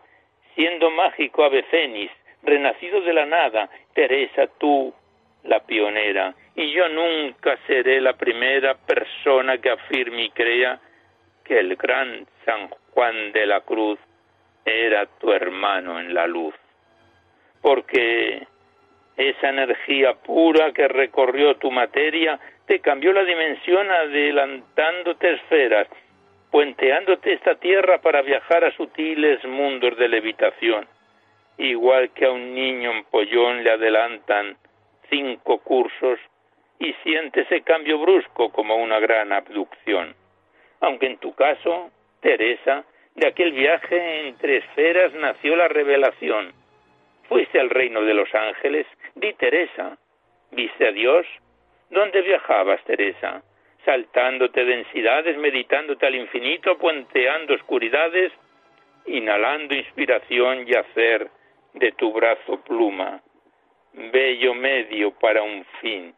siendo 0.54 0.90
mágico 0.90 1.44
ave 1.44 1.62
fénix, 1.64 2.12
renacido 2.42 3.00
de 3.02 3.12
la 3.12 3.26
nada, 3.26 3.68
Teresa, 3.94 4.46
tú, 4.58 4.92
la 5.44 5.60
pionera, 5.60 6.34
y 6.56 6.72
yo 6.72 6.88
nunca 6.88 7.58
seré 7.66 8.00
la 8.00 8.14
primera 8.14 8.74
persona 8.74 9.58
que 9.58 9.70
afirme 9.70 10.24
y 10.24 10.30
crea 10.30 10.80
que 11.44 11.58
el 11.58 11.76
gran 11.76 12.26
San 12.44 12.68
Juan 12.92 13.32
de 13.32 13.46
la 13.46 13.60
Cruz 13.60 13.98
era 14.64 15.06
tu 15.06 15.32
hermano 15.32 15.98
en 15.98 16.14
la 16.14 16.26
luz. 16.26 16.54
Porque 17.60 18.46
esa 19.16 19.48
energía 19.48 20.14
pura 20.14 20.72
que 20.72 20.88
recorrió 20.88 21.56
tu 21.56 21.70
materia 21.70 22.38
te 22.66 22.80
cambió 22.80 23.12
la 23.12 23.24
dimensión 23.24 23.90
adelantándote 23.90 25.34
esferas, 25.34 25.88
puenteándote 26.50 27.32
esta 27.32 27.56
tierra 27.56 28.00
para 28.00 28.22
viajar 28.22 28.64
a 28.64 28.72
sutiles 28.76 29.44
mundos 29.44 29.96
de 29.98 30.08
levitación. 30.08 30.86
Igual 31.58 32.10
que 32.10 32.26
a 32.26 32.30
un 32.30 32.54
niño 32.54 32.92
en 32.92 33.04
pollón 33.04 33.62
le 33.62 33.72
adelantan 33.72 34.56
cinco 35.10 35.58
cursos 35.58 36.18
y 36.78 36.94
siente 37.02 37.42
ese 37.42 37.60
cambio 37.62 37.98
brusco 37.98 38.50
como 38.50 38.76
una 38.76 38.98
gran 39.00 39.32
abducción 39.32 40.14
aunque 40.80 41.06
en 41.06 41.18
tu 41.18 41.34
caso, 41.34 41.90
Teresa, 42.20 42.84
de 43.14 43.26
aquel 43.26 43.52
viaje 43.52 44.28
entre 44.28 44.58
esferas 44.58 45.12
nació 45.14 45.56
la 45.56 45.68
revelación. 45.68 46.52
Fuiste 47.28 47.60
al 47.60 47.70
reino 47.70 48.02
de 48.02 48.14
los 48.14 48.34
ángeles, 48.34 48.86
di 49.14 49.32
Teresa. 49.34 49.98
¿Viste 50.50 50.88
a 50.88 50.92
Dios? 50.92 51.26
¿Dónde 51.90 52.22
viajabas, 52.22 52.82
Teresa? 52.84 53.42
Saltándote 53.84 54.64
densidades, 54.64 55.36
meditándote 55.38 56.06
al 56.06 56.14
infinito, 56.14 56.76
puenteando 56.78 57.54
oscuridades, 57.54 58.32
inhalando 59.06 59.74
inspiración 59.74 60.66
y 60.66 60.74
hacer 60.74 61.28
de 61.74 61.92
tu 61.92 62.12
brazo 62.12 62.60
pluma, 62.64 63.22
bello 63.92 64.54
medio 64.54 65.12
para 65.12 65.42
un 65.42 65.64
fin, 65.80 66.14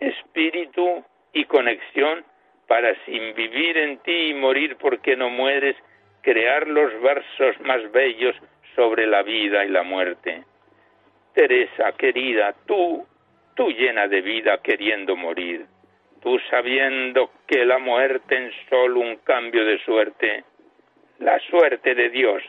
espíritu 0.00 1.04
y 1.32 1.44
conexión 1.44 2.24
para 2.66 2.94
sin 3.04 3.34
vivir 3.34 3.76
en 3.76 3.98
ti 3.98 4.28
y 4.28 4.34
morir 4.34 4.76
porque 4.76 5.16
no 5.16 5.30
mueres, 5.30 5.76
crear 6.22 6.66
los 6.66 7.00
versos 7.02 7.60
más 7.60 7.90
bellos 7.92 8.34
sobre 8.74 9.06
la 9.06 9.22
vida 9.22 9.64
y 9.64 9.68
la 9.68 9.82
muerte. 9.82 10.44
Teresa, 11.34 11.92
querida, 11.92 12.54
tú, 12.66 13.06
tú 13.54 13.68
llena 13.70 14.08
de 14.08 14.20
vida 14.20 14.58
queriendo 14.62 15.16
morir, 15.16 15.66
tú 16.22 16.38
sabiendo 16.50 17.30
que 17.46 17.64
la 17.64 17.78
muerte 17.78 18.46
es 18.46 18.54
solo 18.68 19.00
un 19.00 19.16
cambio 19.16 19.64
de 19.64 19.78
suerte, 19.84 20.44
la 21.18 21.38
suerte 21.40 21.94
de 21.94 22.08
Dios 22.10 22.42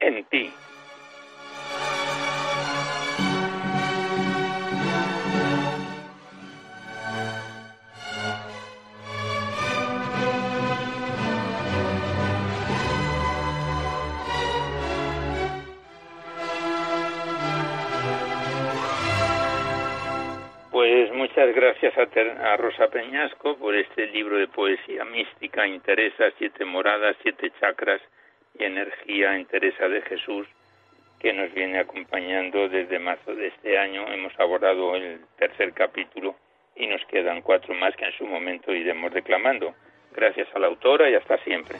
en 0.00 0.24
ti. 0.24 0.50
Muchas 21.36 21.54
gracias 21.56 21.94
a, 21.98 22.56
Rosa 22.56 22.86
Peñasco 22.86 23.56
por 23.56 23.74
este 23.74 24.06
libro 24.06 24.36
de 24.36 24.46
poesía 24.46 25.04
mística, 25.04 25.66
Interesa, 25.66 26.30
Siete 26.38 26.64
Moradas, 26.64 27.16
Siete 27.22 27.50
Chakras 27.58 28.00
y 28.56 28.62
Energía 28.62 29.34
en 29.34 29.44
Teresa 29.46 29.88
de 29.88 30.00
Jesús, 30.02 30.46
que 31.18 31.32
nos 31.32 31.52
viene 31.52 31.80
acompañando 31.80 32.68
desde 32.68 33.00
marzo 33.00 33.34
de 33.34 33.48
este 33.48 33.76
año. 33.76 34.06
Hemos 34.12 34.32
abordado 34.38 34.94
el 34.94 35.22
tercer 35.36 35.72
capítulo 35.72 36.36
y 36.76 36.86
nos 36.86 37.04
quedan 37.06 37.42
cuatro 37.42 37.74
más 37.74 37.96
que 37.96 38.04
en 38.04 38.12
su 38.12 38.26
momento 38.26 38.72
iremos 38.72 39.12
declamando. 39.12 39.74
Gracias 40.14 40.46
a 40.54 40.60
la 40.60 40.68
autora 40.68 41.10
y 41.10 41.16
hasta 41.16 41.38
siempre. 41.38 41.78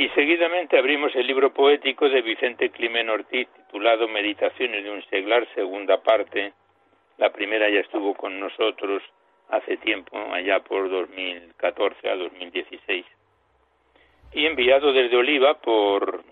Y 0.00 0.08
seguidamente 0.14 0.78
abrimos 0.78 1.14
el 1.14 1.26
libro 1.26 1.52
poético 1.52 2.08
de 2.08 2.22
Vicente 2.22 2.70
Climen 2.70 3.10
Ortiz 3.10 3.46
titulado 3.54 4.08
Meditaciones 4.08 4.82
de 4.82 4.90
un 4.90 5.04
seglar, 5.10 5.46
segunda 5.54 6.02
parte. 6.02 6.54
La 7.18 7.30
primera 7.30 7.68
ya 7.68 7.80
estuvo 7.80 8.14
con 8.14 8.40
nosotros 8.40 9.02
hace 9.50 9.76
tiempo, 9.76 10.16
allá 10.32 10.60
por 10.60 10.88
2014 10.88 12.08
a 12.08 12.16
2016. 12.16 13.04
Y 14.32 14.46
enviado 14.46 14.94
desde 14.94 15.18
Oliva 15.18 15.60
por 15.60 16.24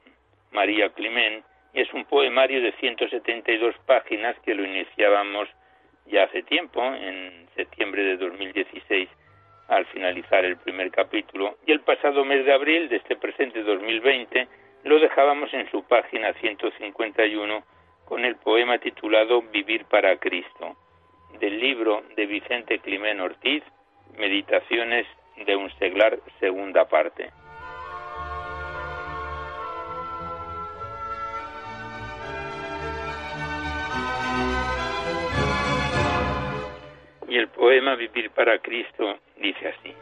María 0.51 0.89
Climen, 0.95 1.45
y 1.75 1.83
es 1.83 1.93
un 1.93 2.07
poemario 2.07 2.63
de 2.63 2.73
172 2.73 3.75
páginas 3.85 4.35
que 4.47 4.55
lo 4.55 4.65
iniciábamos 4.65 5.47
ya 6.07 6.23
hace 6.23 6.43
tiempo, 6.43 6.83
en 6.83 7.47
septiembre 7.55 8.03
de 8.03 8.17
2016 8.17 9.11
al 9.69 9.87
finalizar 9.87 10.45
el 10.45 10.57
primer 10.57 10.91
capítulo 10.91 11.59
y 11.67 11.73
el 11.73 11.81
pasado 11.81 12.25
mes 12.25 12.45
de 12.45 12.53
abril 12.53 12.89
de 12.89 12.97
este 12.97 13.17
presente 13.17 13.63
2020 13.63 14.49
lo 14.85 14.99
dejábamos 14.99 15.53
en 15.53 15.71
su 15.71 15.83
página 15.85 16.33
151 16.35 17.63
con 18.07 18.25
el 18.25 18.37
poema 18.37 18.79
titulado 18.79 19.43
Vivir 19.43 19.85
para 19.85 20.17
Cristo, 20.17 20.77
del 21.41 21.61
libro 21.61 22.03
de 22.17 22.27
Vicente 22.27 22.79
Climén 22.79 23.21
Ortiz, 23.21 23.63
Meditaciones 24.17 25.07
de 25.45 25.55
un 25.55 25.71
seglar, 25.79 26.19
segunda 26.41 26.89
parte. 26.89 27.31
Y 37.29 37.37
el 37.37 37.49
poema 37.49 37.95
Vivir 37.95 38.31
para 38.31 38.59
Cristo 38.59 39.19
dice 39.37 39.69
así. 39.69 39.95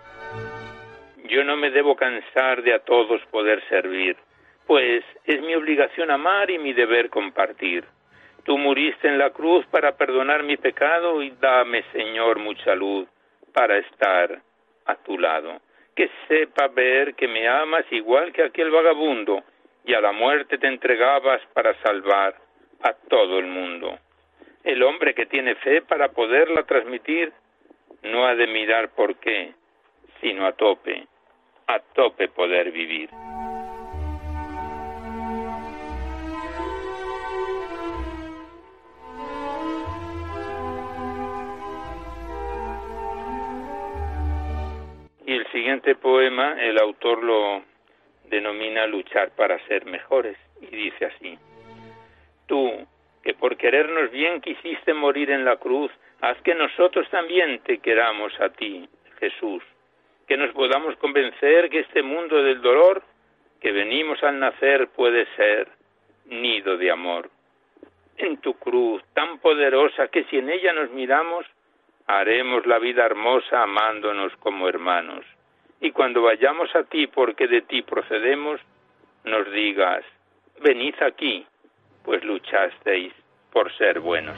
Yo 1.29 1.43
no 1.43 1.57
me 1.57 1.71
debo 1.71 1.97
cansar 1.97 2.63
de 2.63 2.73
a 2.73 2.79
todos 2.81 3.21
poder 3.27 3.63
servir, 3.69 4.17
pues 4.67 5.05
es 5.25 5.41
mi 5.41 5.55
obligación 5.55 6.11
amar 6.11 6.51
y 6.51 6.59
mi 6.59 6.73
deber 6.73 7.11
compartir. 7.11 7.85
Tú 8.45 8.57
muriste 8.59 9.09
en 9.09 9.19
la 9.19 9.31
cruz 9.31 9.67
para 9.67 9.97
perdonar 9.97 10.45
mi 10.45 10.57
pecado 10.57 11.21
y 11.21 11.31
dame, 11.41 11.83
Señor, 11.93 12.39
mucha 12.39 12.77
luz 12.77 13.09
para 13.53 13.77
estar 13.79 14.41
a 14.85 14.95
tu 14.97 15.19
lado. 15.19 15.61
Que 15.97 16.09
sepa 16.29 16.69
ver 16.69 17.15
que 17.15 17.27
me 17.27 17.49
amas 17.49 17.85
igual 17.91 18.33
que 18.33 18.45
aquel 18.45 18.71
vagabundo 18.71 19.43
y 19.85 19.95
a 19.95 20.01
la 20.01 20.13
muerte 20.13 20.59
te 20.59 20.69
entregabas 20.69 21.41
para 21.55 21.75
salvar 21.83 22.37
a 22.83 22.93
todo 22.93 23.39
el 23.41 23.47
mundo. 23.47 23.99
El 24.67 24.83
hombre 24.83 25.15
que 25.15 25.27
tiene 25.27 25.55
fe 25.55 25.81
para 25.81 26.09
poderla 26.09 26.65
transmitir 26.65 27.33
no 28.03 28.27
ha 28.27 28.35
de 28.35 28.49
mirar 28.49 28.89
por 28.89 29.15
qué, 29.21 29.55
sino 30.21 30.45
a 30.45 30.55
tope, 30.55 31.07
a 31.69 31.79
tope 31.79 32.27
poder 32.27 32.73
vivir. 32.73 33.09
Y 45.25 45.33
el 45.33 45.47
siguiente 45.53 45.95
poema, 45.95 46.61
el 46.61 46.77
autor 46.79 47.23
lo 47.23 47.63
denomina 48.25 48.89
luchar 48.89 49.31
para 49.37 49.65
ser 49.69 49.87
mejores, 49.87 50.37
y 50.61 50.67
dice 50.67 51.05
así, 51.05 51.39
tú, 52.47 52.85
que 53.27 53.35
por 53.35 53.57
querernos 53.57 54.13
bien 54.13 54.41
quisiste 54.41 54.95
morir 54.95 55.33
en 55.33 55.45
la 55.45 55.57
cruz, 55.57 55.91
haz 56.21 56.41
que 56.43 56.55
nosotros 56.55 57.11
también 57.11 57.59
te 57.65 57.79
queramos 57.79 58.33
a 58.41 58.51
ti, 58.51 58.89
Jesús, 59.19 59.65
que 60.29 60.37
nos 60.37 60.53
podamos 60.53 60.95
convencer 60.99 61.69
que 61.69 61.81
este 61.81 62.05
mundo 62.05 62.41
del 62.41 62.63
dolor 62.63 63.03
que 63.61 63.73
venimos 63.73 64.23
al 64.23 64.39
nacer 64.39 64.91
puede 64.95 65.27
ser 65.35 65.67
nido 66.27 66.77
de 66.77 66.89
amor. 66.89 67.29
En 68.17 68.37
tu 68.37 68.55
cruz 68.55 69.03
tan 69.13 69.39
poderosa 69.39 70.07
que 70.07 70.23
si 70.27 70.39
en 70.39 70.49
ella 70.49 70.73
nos 70.73 70.93
miramos, 70.93 71.45
haremos 72.07 72.65
la 72.65 72.79
vida 72.79 73.05
hermosa 73.05 73.61
amándonos 73.61 74.37
como 74.37 74.69
hermanos. 74.69 75.27
Y 75.81 75.91
cuando 75.91 76.23
vayamos 76.23 76.73
a 76.77 76.85
ti 76.85 77.09
porque 77.09 77.49
de 77.49 77.63
ti 77.63 77.83
procedemos, 77.83 78.61
nos 79.25 79.51
digas, 79.51 80.05
venid 80.61 80.95
aquí, 81.03 81.45
pues 82.07 82.23
luchasteis 82.23 83.13
por 83.53 83.71
ser 83.77 83.99
buenos. 83.99 84.37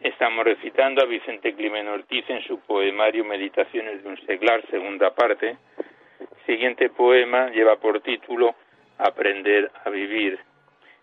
Estamos 0.00 0.44
recitando 0.44 1.02
a 1.02 1.06
Vicente 1.06 1.54
Climen 1.54 1.86
Ortiz 1.86 2.24
en 2.28 2.42
su 2.42 2.58
poemario 2.60 3.24
Meditaciones 3.24 4.02
de 4.02 4.08
un 4.08 4.16
seglar, 4.26 4.62
segunda 4.68 5.14
parte. 5.14 5.56
siguiente 6.44 6.90
poema 6.90 7.50
lleva 7.50 7.76
por 7.76 8.00
título 8.00 8.56
Aprender 8.98 9.70
a 9.84 9.90
vivir 9.90 10.38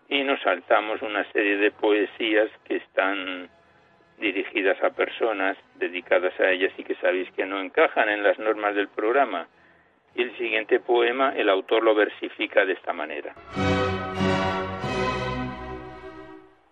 y 0.08 0.22
nos 0.22 0.40
saltamos 0.42 1.02
una 1.02 1.24
serie 1.32 1.56
de 1.56 1.70
poesías 1.70 2.50
que 2.64 2.76
están 2.76 3.48
dirigidas 4.18 4.82
a 4.82 4.90
personas 4.90 5.56
dedicadas 5.76 6.38
a 6.40 6.50
ellas 6.50 6.72
y 6.76 6.84
que 6.84 6.94
sabéis 6.96 7.30
que 7.32 7.46
no 7.46 7.60
encajan 7.60 8.08
en 8.08 8.22
las 8.22 8.38
normas 8.38 8.74
del 8.74 8.88
programa. 8.88 9.48
Y 10.14 10.22
el 10.22 10.36
siguiente 10.36 10.78
poema 10.80 11.34
el 11.36 11.48
autor 11.48 11.82
lo 11.82 11.94
versifica 11.94 12.64
de 12.64 12.74
esta 12.74 12.92
manera. 12.92 13.34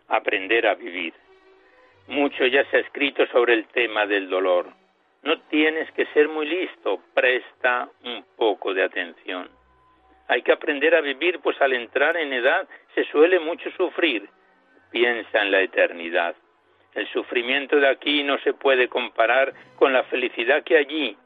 Aprender 0.08 0.66
a 0.66 0.74
vivir. 0.74 1.14
Mucho 2.08 2.46
ya 2.46 2.64
se 2.70 2.76
ha 2.76 2.80
escrito 2.80 3.26
sobre 3.28 3.54
el 3.54 3.66
tema 3.68 4.06
del 4.06 4.28
dolor. 4.28 4.72
No 5.22 5.40
tienes 5.42 5.90
que 5.92 6.06
ser 6.06 6.28
muy 6.28 6.46
listo, 6.46 7.00
presta 7.14 7.88
un 8.04 8.24
poco 8.36 8.74
de 8.74 8.84
atención. 8.84 9.48
Hay 10.28 10.42
que 10.42 10.52
aprender 10.52 10.94
a 10.94 11.00
vivir, 11.00 11.40
pues 11.40 11.60
al 11.60 11.72
entrar 11.72 12.16
en 12.16 12.32
edad 12.32 12.68
se 12.94 13.04
suele 13.04 13.38
mucho 13.40 13.70
sufrir. 13.72 14.28
Piensa 14.90 15.42
en 15.42 15.50
la 15.50 15.60
eternidad. 15.60 16.34
El 16.94 17.08
sufrimiento 17.08 17.76
de 17.76 17.88
aquí 17.88 18.22
no 18.22 18.38
se 18.38 18.52
puede 18.52 18.88
comparar 18.88 19.54
con 19.76 19.92
la 19.92 20.04
felicidad 20.04 20.62
que 20.62 20.76
allí 20.76 21.16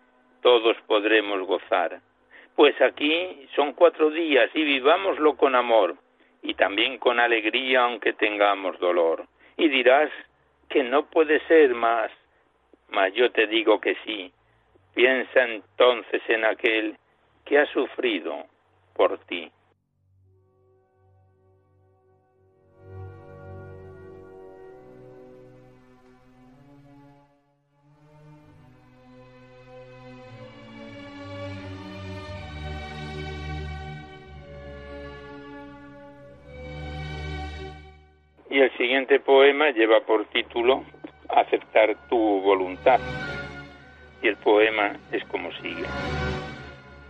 todos 0.40 0.76
podremos 0.86 1.42
gozar. 1.46 2.00
Pues 2.54 2.80
aquí 2.80 3.48
son 3.54 3.72
cuatro 3.72 4.10
días 4.10 4.48
y 4.54 4.64
vivámoslo 4.64 5.36
con 5.36 5.54
amor 5.54 5.96
y 6.42 6.54
también 6.54 6.98
con 6.98 7.18
alegría 7.18 7.82
aunque 7.82 8.12
tengamos 8.12 8.78
dolor. 8.78 9.26
Y 9.56 9.68
dirás 9.68 10.10
que 10.68 10.82
no 10.84 11.06
puede 11.06 11.40
ser 11.48 11.74
más, 11.74 12.10
mas 12.88 13.12
yo 13.14 13.30
te 13.32 13.46
digo 13.46 13.80
que 13.80 13.96
sí. 14.04 14.32
Piensa 14.94 15.44
entonces 15.44 16.22
en 16.28 16.44
aquel 16.44 16.96
que 17.44 17.58
ha 17.58 17.66
sufrido 17.66 18.46
por 18.96 19.18
ti. 19.26 19.50
Y 38.48 38.60
el 38.60 38.74
siguiente 38.78 39.20
poema 39.20 39.70
lleva 39.70 40.00
por 40.00 40.24
título 40.26 40.82
Aceptar 41.28 41.94
tu 42.08 42.16
voluntad. 42.16 42.98
Y 44.22 44.28
el 44.28 44.36
poema 44.36 44.96
es 45.12 45.22
como 45.24 45.52
sigue. 45.60 45.84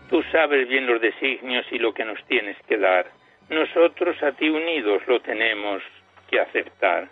Tú 0.09 0.23
sabes 0.31 0.69
bien 0.69 0.87
los 0.87 1.01
designios 1.01 1.66
y 1.73 1.79
lo 1.79 1.92
que 1.92 2.05
nos 2.05 2.23
tienes 2.27 2.57
que 2.69 2.77
dar. 2.77 3.07
Nosotros 3.49 4.23
a 4.23 4.33
ti 4.33 4.49
unidos 4.49 5.03
lo 5.09 5.21
tenemos 5.21 5.83
que 6.31 6.38
aceptar. 6.38 7.09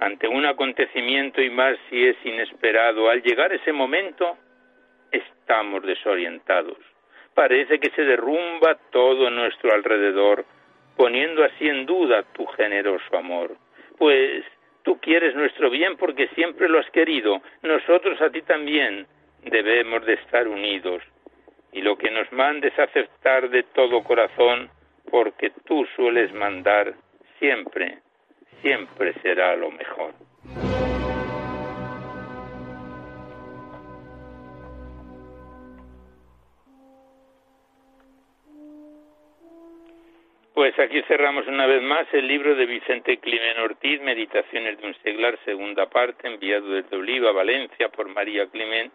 Ante 0.00 0.26
un 0.26 0.44
acontecimiento 0.44 1.40
y 1.40 1.50
más 1.50 1.76
si 1.88 2.04
es 2.04 2.16
inesperado, 2.24 3.08
al 3.08 3.22
llegar 3.22 3.52
ese 3.52 3.72
momento, 3.72 4.36
estamos 5.12 5.84
desorientados. 5.84 6.78
Parece 7.34 7.78
que 7.78 7.90
se 7.90 8.02
derrumba 8.02 8.78
todo 8.90 9.30
nuestro 9.30 9.72
alrededor, 9.72 10.44
poniendo 10.96 11.44
así 11.44 11.68
en 11.68 11.86
duda 11.86 12.24
tu 12.32 12.46
generoso 12.46 13.16
amor. 13.16 13.56
Pues 13.96 14.44
tú 14.82 14.98
quieres 15.00 15.36
nuestro 15.36 15.70
bien 15.70 15.96
porque 15.96 16.26
siempre 16.34 16.68
lo 16.68 16.80
has 16.80 16.90
querido, 16.90 17.40
nosotros 17.62 18.20
a 18.20 18.30
ti 18.30 18.42
también 18.42 19.06
debemos 19.44 20.04
de 20.04 20.14
estar 20.14 20.48
unidos 20.48 21.02
y 21.74 21.82
lo 21.82 21.98
que 21.98 22.10
nos 22.10 22.30
mandes 22.32 22.72
aceptar 22.78 23.50
de 23.50 23.64
todo 23.64 24.04
corazón, 24.04 24.70
porque 25.10 25.50
tú 25.66 25.84
sueles 25.96 26.32
mandar 26.32 26.94
siempre, 27.40 27.98
siempre 28.62 29.12
será 29.22 29.56
lo 29.56 29.72
mejor. 29.72 30.14
Pues 40.54 40.78
aquí 40.78 41.02
cerramos 41.08 41.48
una 41.48 41.66
vez 41.66 41.82
más 41.82 42.06
el 42.12 42.28
libro 42.28 42.54
de 42.54 42.66
Vicente 42.66 43.16
Climen 43.16 43.58
Ortiz, 43.58 44.00
Meditaciones 44.00 44.80
de 44.80 44.86
un 44.86 44.94
seglar, 45.02 45.36
segunda 45.44 45.90
parte, 45.90 46.28
enviado 46.28 46.68
desde 46.68 46.96
Oliva, 46.96 47.32
Valencia, 47.32 47.88
por 47.88 48.08
María 48.08 48.46
Climen 48.46 48.92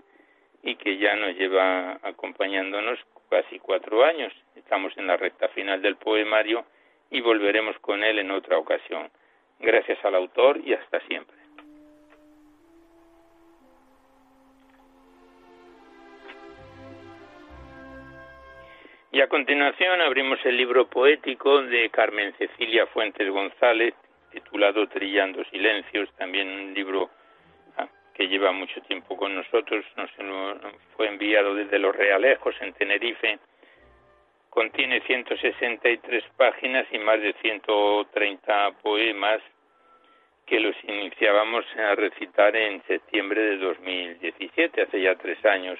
y 0.63 0.75
que 0.75 0.97
ya 0.97 1.15
nos 1.15 1.35
lleva 1.35 1.99
acompañándonos 2.03 2.99
casi 3.29 3.59
cuatro 3.59 4.03
años. 4.03 4.33
Estamos 4.55 4.97
en 4.97 5.07
la 5.07 5.17
recta 5.17 5.47
final 5.49 5.81
del 5.81 5.95
poemario 5.95 6.65
y 7.09 7.21
volveremos 7.21 7.77
con 7.79 8.03
él 8.03 8.19
en 8.19 8.31
otra 8.31 8.57
ocasión. 8.57 9.09
Gracias 9.59 10.03
al 10.03 10.15
autor 10.15 10.59
y 10.63 10.73
hasta 10.73 10.99
siempre. 11.01 11.39
Y 19.11 19.21
a 19.21 19.27
continuación 19.27 20.01
abrimos 20.01 20.39
el 20.45 20.55
libro 20.55 20.87
poético 20.87 21.63
de 21.63 21.89
Carmen 21.89 22.31
Cecilia 22.37 22.85
Fuentes 22.87 23.27
González, 23.29 23.95
titulado 24.31 24.87
Trillando 24.87 25.43
Silencios, 25.45 26.13
también 26.15 26.47
un 26.47 26.73
libro 26.75 27.09
que 28.19 28.27
lleva 28.27 28.51
mucho 28.51 28.81
tiempo 28.81 29.15
con 29.15 29.33
nosotros, 29.33 29.85
nos 29.95 30.11
fue 30.97 31.07
enviado 31.07 31.55
desde 31.55 31.79
Los 31.79 31.95
Realejos 31.95 32.53
en 32.59 32.73
Tenerife. 32.73 33.39
Contiene 34.49 34.99
163 35.07 36.25
páginas 36.35 36.85
y 36.91 36.97
más 36.99 37.21
de 37.21 37.31
130 37.41 38.71
poemas 38.83 39.39
que 40.45 40.59
los 40.59 40.75
iniciábamos 40.83 41.63
a 41.77 41.95
recitar 41.95 42.57
en 42.57 42.83
septiembre 42.87 43.41
de 43.41 43.57
2017, 43.59 44.81
hace 44.81 45.01
ya 45.01 45.15
tres 45.15 45.45
años. 45.45 45.79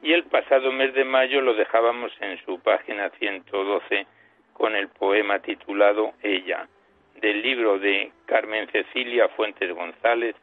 Y 0.00 0.12
el 0.12 0.22
pasado 0.22 0.70
mes 0.70 0.94
de 0.94 1.02
mayo 1.02 1.40
lo 1.40 1.54
dejábamos 1.54 2.12
en 2.20 2.38
su 2.44 2.60
página 2.60 3.10
112 3.18 4.06
con 4.52 4.76
el 4.76 4.90
poema 4.90 5.40
titulado 5.40 6.12
Ella, 6.22 6.68
del 7.16 7.42
libro 7.42 7.80
de 7.80 8.12
Carmen 8.26 8.68
Cecilia 8.70 9.26
Fuentes 9.30 9.74
González, 9.74 10.36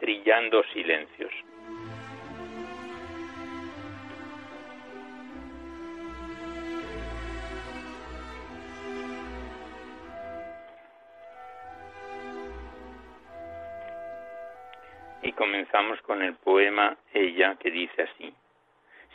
trillando 0.00 0.62
silencios. 0.72 1.32
Y 15.22 15.32
comenzamos 15.32 16.00
con 16.02 16.22
el 16.22 16.34
poema 16.34 16.96
Ella 17.12 17.56
que 17.60 17.70
dice 17.70 18.02
así. 18.02 18.34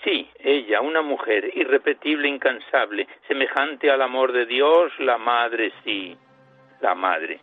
Sí, 0.03 0.29
ella, 0.39 0.81
una 0.81 1.01
mujer 1.01 1.51
irrepetible, 1.55 2.27
incansable, 2.27 3.07
semejante 3.27 3.89
al 3.89 4.03
amor 4.03 4.31
de 4.33 4.45
Dios, 4.45 4.91
la 4.99 5.17
madre, 5.17 5.73
sí, 5.83 6.15
la 6.79 6.93
madre 6.93 7.39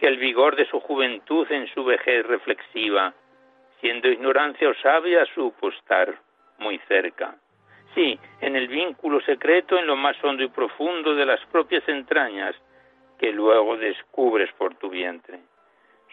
que 0.00 0.08
el 0.08 0.16
vigor 0.16 0.56
de 0.56 0.64
su 0.64 0.80
juventud 0.80 1.46
en 1.52 1.66
su 1.74 1.84
vejez 1.84 2.26
reflexiva, 2.26 3.12
siendo 3.80 4.08
ignorancia 4.08 4.70
o 4.70 4.74
sabia, 4.76 5.26
supo 5.34 5.68
estar 5.68 6.18
muy 6.58 6.78
cerca. 6.88 7.36
Sí, 7.94 8.18
en 8.40 8.56
el 8.56 8.66
vínculo 8.68 9.20
secreto, 9.20 9.78
en 9.78 9.86
lo 9.86 9.96
más 9.96 10.16
hondo 10.24 10.42
y 10.42 10.48
profundo 10.48 11.14
de 11.14 11.26
las 11.26 11.44
propias 11.52 11.86
entrañas, 11.86 12.56
que 13.18 13.30
luego 13.30 13.76
descubres 13.76 14.50
por 14.54 14.74
tu 14.76 14.88
vientre. 14.88 15.38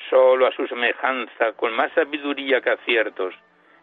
solo 0.10 0.46
a 0.46 0.52
su 0.52 0.68
semejanza, 0.68 1.54
con 1.54 1.74
más 1.74 1.92
sabiduría 1.94 2.62
que 2.62 2.70
aciertos, 2.72 3.34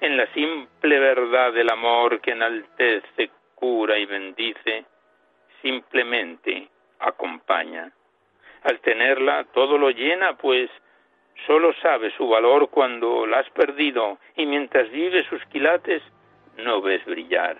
en 0.00 0.16
la 0.16 0.26
simple 0.32 0.98
verdad 0.98 1.52
del 1.52 1.70
amor 1.70 2.20
que 2.20 2.32
enaltece, 2.32 3.30
cura 3.54 3.98
y 3.98 4.06
bendice, 4.06 4.84
simplemente 5.62 6.68
acompaña. 7.00 7.90
Al 8.64 8.80
tenerla 8.80 9.44
todo 9.52 9.76
lo 9.76 9.90
llena, 9.90 10.38
pues 10.38 10.70
solo 11.46 11.74
sabe 11.82 12.10
su 12.16 12.26
valor 12.26 12.70
cuando 12.70 13.26
la 13.26 13.40
has 13.40 13.50
perdido 13.50 14.18
y 14.36 14.46
mientras 14.46 14.90
vive 14.90 15.22
sus 15.28 15.44
quilates 15.46 16.02
no 16.56 16.80
ves 16.80 17.04
brillar. 17.04 17.58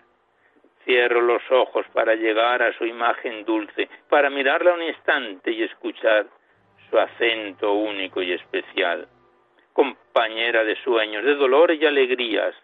Cierro 0.85 1.21
los 1.21 1.43
ojos 1.51 1.85
para 1.93 2.14
llegar 2.14 2.62
a 2.62 2.73
su 2.79 2.87
imagen 2.87 3.45
dulce, 3.45 3.88
para 4.09 4.31
mirarla 4.31 4.73
un 4.73 4.83
instante 4.83 5.51
y 5.51 5.62
escuchar 5.62 6.27
su 6.88 6.99
acento 6.99 7.75
único 7.75 8.23
y 8.23 8.33
especial. 8.33 9.07
Compañera 9.75 10.64
de 10.64 10.77
sueños, 10.77 11.23
de 11.23 11.35
dolores 11.35 11.81
y 11.81 11.85
alegrías, 11.85 12.55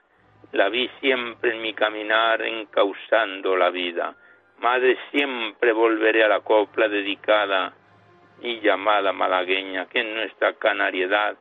la 0.53 0.71
vi 0.71 0.89
siempre 1.01 1.53
en 1.53 1.61
mi 1.61 1.75
caminar 1.75 2.41
encausando 2.41 3.55
la 3.55 3.69
vida. 3.69 4.15
Madre, 4.61 4.97
siempre 5.11 5.73
volveré 5.73 6.25
a 6.25 6.29
la 6.29 6.41
copla 6.41 6.89
dedicada 6.89 7.75
y 8.43 8.61
llamada 8.61 9.13
malagueña 9.13 9.87
que 9.87 10.01
en 10.01 10.15
nuestra 10.15 10.55
canariedad 10.55 11.37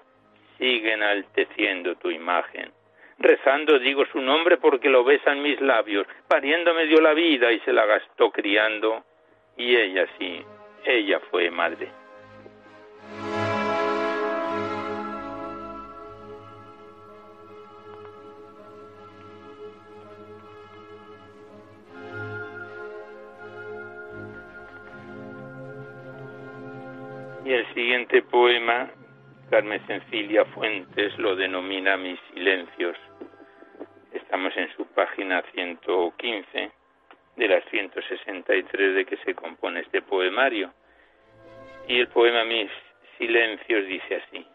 sigue 0.58 0.94
enalteciendo 0.94 1.96
tu 1.96 2.10
imagen. 2.12 2.72
Rezando 3.18 3.80
digo 3.80 4.06
su 4.12 4.22
nombre 4.22 4.58
porque 4.58 4.90
lo 4.90 5.04
besan 5.04 5.42
mis 5.42 5.60
labios. 5.60 6.08
Pariendo 6.28 6.74
me 6.74 6.86
dio 6.86 7.02
la 7.02 7.14
vida 7.14 7.52
y 7.52 7.60
se 7.62 7.74
la 7.74 7.86
gastó 7.86 8.32
criando. 8.32 9.04
Y 9.58 9.76
ella 9.76 10.06
sí, 10.18 10.42
ella 10.86 11.20
fue 11.30 11.50
madre. 11.52 11.99
Siguiente 27.89 28.21
poema, 28.21 28.88
Carmen 29.49 29.84
Sencilia 29.88 30.45
Fuentes 30.45 31.17
lo 31.17 31.36
denomina 31.36 31.97
Mis 31.97 32.19
silencios. 32.32 32.95
Estamos 34.13 34.56
en 34.58 34.71
su 34.75 34.86
página 34.93 35.41
115 35.56 36.71
de 37.36 37.47
las 37.47 37.65
163 37.71 38.93
de 38.93 39.06
que 39.06 39.17
se 39.25 39.34
compone 39.34 39.80
este 39.80 40.04
poemario. 40.04 40.71
Y 41.88 41.99
el 42.02 42.10
poema 42.10 42.43
Mis 42.43 42.69
silencios 43.17 43.88
dice 43.88 44.17
así. 44.17 44.45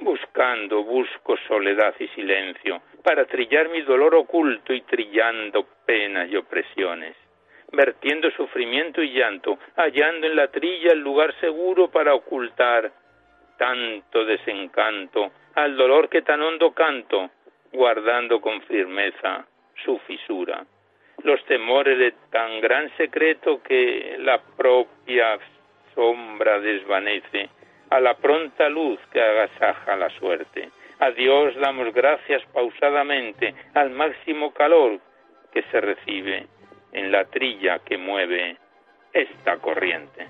Buscando, 0.00 0.82
busco 0.82 1.36
soledad 1.46 1.94
y 2.00 2.08
silencio 2.08 2.82
para 3.04 3.26
trillar 3.26 3.68
mi 3.68 3.82
dolor 3.82 4.12
oculto 4.16 4.72
y 4.72 4.80
trillando 4.80 5.68
penas 5.86 6.28
y 6.28 6.36
opresiones 6.36 7.14
vertiendo 7.72 8.30
sufrimiento 8.30 9.02
y 9.02 9.12
llanto, 9.12 9.58
hallando 9.76 10.26
en 10.26 10.36
la 10.36 10.48
trilla 10.48 10.92
el 10.92 11.00
lugar 11.00 11.34
seguro 11.40 11.88
para 11.90 12.14
ocultar 12.14 12.90
tanto 13.58 14.24
desencanto 14.24 15.32
al 15.54 15.76
dolor 15.76 16.08
que 16.08 16.22
tan 16.22 16.42
hondo 16.42 16.72
canto, 16.72 17.30
guardando 17.72 18.40
con 18.40 18.60
firmeza 18.62 19.46
su 19.84 19.98
fisura. 20.00 20.64
Los 21.22 21.42
temores 21.46 21.98
de 21.98 22.12
tan 22.30 22.60
gran 22.60 22.94
secreto 22.96 23.62
que 23.62 24.16
la 24.20 24.40
propia 24.56 25.38
sombra 25.94 26.60
desvanece 26.60 27.48
a 27.90 28.00
la 28.00 28.14
pronta 28.14 28.68
luz 28.68 29.00
que 29.12 29.20
agasaja 29.20 29.96
la 29.96 30.10
suerte. 30.10 30.70
A 30.98 31.10
Dios 31.10 31.54
damos 31.56 31.92
gracias 31.92 32.42
pausadamente 32.52 33.54
al 33.74 33.90
máximo 33.90 34.52
calor 34.52 35.00
que 35.52 35.62
se 35.70 35.80
recibe 35.80 36.46
en 36.96 37.12
la 37.12 37.26
trilla 37.26 37.78
que 37.80 37.98
mueve 37.98 38.56
esta 39.12 39.58
corriente. 39.58 40.26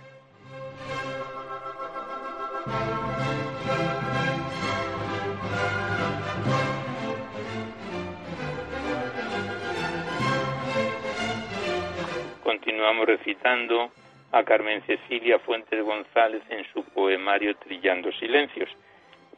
Continuamos 12.43 13.07
recitando 13.07 13.93
a 14.33 14.43
Carmen 14.43 14.83
Cecilia 14.87 15.39
Fuentes 15.39 15.85
González 15.85 16.43
en 16.49 16.65
su 16.73 16.83
poemario 16.83 17.57
Trillando 17.59 18.11
Silencios. 18.13 18.69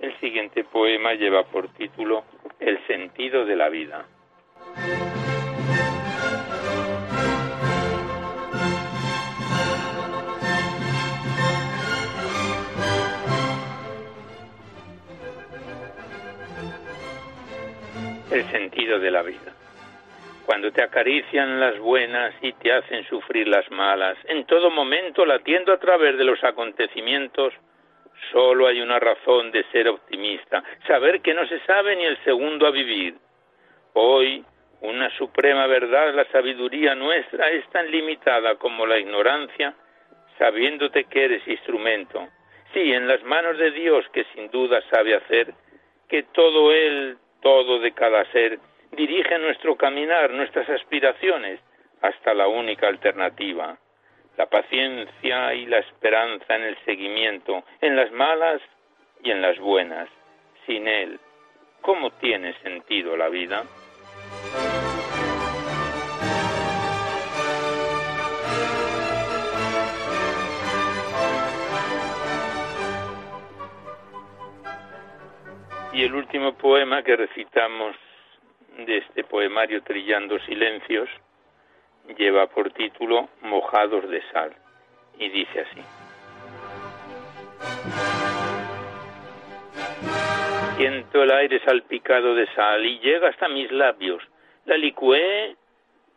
El 0.01 0.19
siguiente 0.19 0.65
poema 0.65 1.13
lleva 1.13 1.45
por 1.45 1.69
título 1.75 2.25
El 2.59 2.79
sentido 2.87 3.45
de 3.45 3.57
la 3.57 3.69
vida. 3.69 4.07
El 18.39 18.51
sentido 18.51 18.99
de 18.99 19.11
la 19.11 19.23
vida. 19.23 19.53
Cuando 20.47 20.73
te 20.73 20.83
acarician 20.83 21.61
las 21.61 21.79
buenas 21.79 22.35
y 22.41 22.53
te 22.55 22.73
hacen 22.73 23.05
sufrir 23.07 23.49
las 23.49 23.71
malas, 23.71 24.17
en 24.25 24.47
todo 24.47 24.71
momento 24.71 25.27
latiendo 25.27 25.73
a 25.73 25.79
través 25.79 26.17
de 26.17 26.25
los 26.25 26.43
acontecimientos, 26.43 27.53
solo 28.33 28.67
hay 28.67 28.81
una 28.81 28.99
razón 28.99 29.51
de 29.51 29.65
ser 29.65 29.89
optimista, 29.89 30.63
saber 30.87 31.21
que 31.21 31.35
no 31.35 31.47
se 31.47 31.61
sabe 31.61 31.97
ni 31.97 32.05
el 32.05 32.17
segundo 32.25 32.67
a 32.67 32.71
vivir. 32.71 33.17
Hoy, 33.93 34.45
una 34.81 35.11
suprema 35.19 35.67
verdad, 35.67 36.15
la 36.15 36.25
sabiduría 36.27 36.95
nuestra 36.95 37.51
es 37.51 37.69
tan 37.71 37.91
limitada 37.91 38.55
como 38.55 38.87
la 38.87 38.99
ignorancia, 38.99 39.75
sabiéndote 40.39 41.05
que 41.05 41.25
eres 41.25 41.47
instrumento. 41.47 42.27
Sí, 42.73 42.93
en 42.93 43.09
las 43.09 43.23
manos 43.25 43.59
de 43.59 43.71
Dios, 43.73 44.07
que 44.13 44.25
sin 44.35 44.51
duda 44.51 44.81
sabe 44.91 45.15
hacer 45.15 45.53
que 46.09 46.23
todo 46.23 46.73
Él 46.73 47.19
todo 47.41 47.79
de 47.81 47.93
cada 47.93 48.25
ser, 48.33 48.59
dirige 48.93 49.39
nuestro 49.39 49.77
caminar, 49.77 50.31
nuestras 50.31 50.69
aspiraciones, 50.69 51.61
hasta 52.01 52.35
la 52.35 52.49
única 52.49 52.89
alternativa, 52.89 53.77
la 54.37 54.47
paciencia 54.47 55.55
y 55.55 55.67
la 55.67 55.79
esperanza 55.79 56.55
en 56.55 56.63
el 56.63 56.79
seguimiento, 56.85 57.65
en 57.81 57.97
las 57.97 58.11
malas 58.13 58.61
y 59.23 59.31
en 59.31 59.43
las 59.43 59.59
buenas. 59.59 60.09
Sin 60.67 60.87
él, 60.87 61.19
¿cómo 61.81 62.11
tiene 62.13 62.55
sentido 62.61 63.17
la 63.17 63.29
vida? 63.29 63.65
Y 75.99 76.05
el 76.05 76.15
último 76.15 76.53
poema 76.53 77.03
que 77.03 77.17
recitamos 77.17 77.97
de 78.87 78.99
este 78.99 79.25
poemario 79.25 79.83
Trillando 79.83 80.39
Silencios 80.47 81.09
lleva 82.17 82.47
por 82.47 82.71
título 82.71 83.29
Mojados 83.43 84.09
de 84.09 84.23
Sal 84.31 84.55
y 85.19 85.29
dice 85.29 85.61
así. 85.63 85.81
Siento 90.77 91.25
el 91.25 91.33
aire 91.33 91.59
salpicado 91.65 92.37
de 92.37 92.47
sal 92.55 92.87
y 92.87 93.01
llega 93.01 93.31
hasta 93.31 93.49
mis 93.49 93.69
labios. 93.73 94.23
La 94.67 94.77
licué 94.77 95.57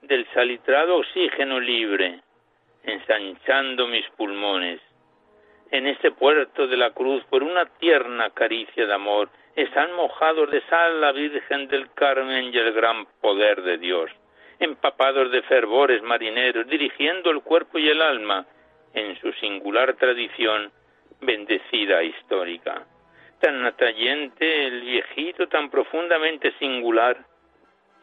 del 0.04 0.28
salitrado 0.36 0.98
oxígeno 0.98 1.60
libre, 1.60 2.20
ensanchando 2.84 3.88
mis 3.88 4.08
pulmones. 4.12 4.80
En 5.72 5.88
este 5.88 6.12
puerto 6.12 6.68
de 6.68 6.78
la 6.78 6.92
cruz, 6.92 7.24
por 7.32 7.42
una 7.42 7.66
tierna 7.66 8.30
caricia 8.30 8.86
de 8.86 8.94
amor, 8.94 9.32
están 9.56 9.94
mojados 9.94 10.50
de 10.52 10.62
sal 10.70 11.02
la 11.02 11.12
Virgen 11.12 11.68
del 11.68 11.92
Carmen 11.94 12.54
y 12.54 12.58
el 12.58 12.72
gran 12.74 13.06
poder 13.22 13.62
de 13.64 13.78
Dios, 13.78 14.10
empapados 14.60 15.32
de 15.32 15.42
fervores 15.44 16.02
marineros, 16.04 16.68
dirigiendo 16.68 17.32
el 17.32 17.42
cuerpo 17.42 17.78
y 17.78 17.90
el 17.90 18.02
alma 18.02 18.46
en 18.94 19.20
su 19.20 19.32
singular 19.34 19.96
tradición 19.96 20.72
bendecida 21.20 22.04
histórica. 22.04 22.86
Tan 23.40 23.66
atrayente 23.66 24.68
el 24.68 24.82
viejito, 24.82 25.48
tan 25.48 25.70
profundamente 25.70 26.54
singular, 26.60 27.18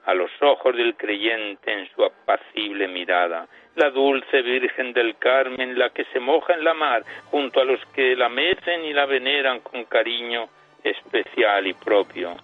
a 0.04 0.14
los 0.14 0.30
ojos 0.40 0.74
del 0.74 0.96
creyente 0.96 1.70
en 1.70 1.87
su 1.90 2.02
apacible 2.02 2.88
mirada, 2.88 3.46
la 3.74 3.90
dulce 3.90 4.40
Virgen 4.40 4.94
del 4.94 5.18
Carmen, 5.18 5.78
la 5.78 5.90
que 5.90 6.04
se 6.06 6.18
moja 6.18 6.54
en 6.54 6.64
la 6.64 6.72
mar, 6.72 7.04
junto 7.30 7.61
a 7.61 7.64
los 7.64 7.84
que 7.94 8.16
la 8.16 8.30
mecen 8.30 8.87
y 8.87 8.94
la 8.94 9.04
veneran 9.04 9.61
con 9.61 9.84
cariño, 9.84 10.48
especial 10.90 11.66
y 11.66 11.74
propio. 11.74 12.37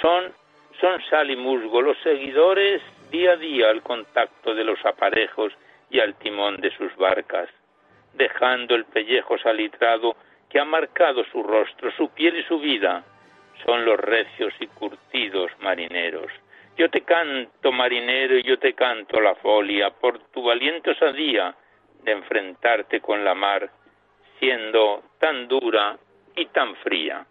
Son, 0.00 0.32
son 0.80 1.02
sal 1.08 1.30
y 1.30 1.36
musgo 1.36 1.80
los 1.82 1.96
seguidores 2.02 2.82
día 3.10 3.32
a 3.32 3.36
día 3.36 3.70
al 3.70 3.82
contacto 3.82 4.54
de 4.54 4.64
los 4.64 4.84
aparejos 4.84 5.52
y 5.90 6.00
al 6.00 6.14
timón 6.16 6.60
de 6.60 6.70
sus 6.76 6.94
barcas, 6.96 7.48
dejando 8.14 8.74
el 8.74 8.84
pellejo 8.84 9.38
salitrado 9.38 10.16
que 10.50 10.58
ha 10.58 10.64
marcado 10.64 11.24
su 11.24 11.42
rostro, 11.42 11.90
su 11.92 12.08
piel 12.10 12.38
y 12.38 12.42
su 12.44 12.58
vida, 12.58 13.04
son 13.64 13.84
los 13.84 13.98
recios 13.98 14.52
y 14.60 14.66
curtidos 14.66 15.50
marineros. 15.60 16.30
Yo 16.76 16.90
te 16.90 17.02
canto, 17.02 17.70
marinero, 17.70 18.36
y 18.36 18.42
yo 18.42 18.58
te 18.58 18.74
canto 18.74 19.20
la 19.20 19.36
folia, 19.36 19.90
por 19.90 20.18
tu 20.30 20.42
valiente 20.42 20.90
osadía 20.90 21.54
de 22.02 22.12
enfrentarte 22.12 23.00
con 23.00 23.24
la 23.24 23.34
mar, 23.34 23.70
siendo 24.38 25.02
tan 25.20 25.46
dura 25.46 25.96
y 26.34 26.46
tan 26.46 26.74
fría. 26.76 27.24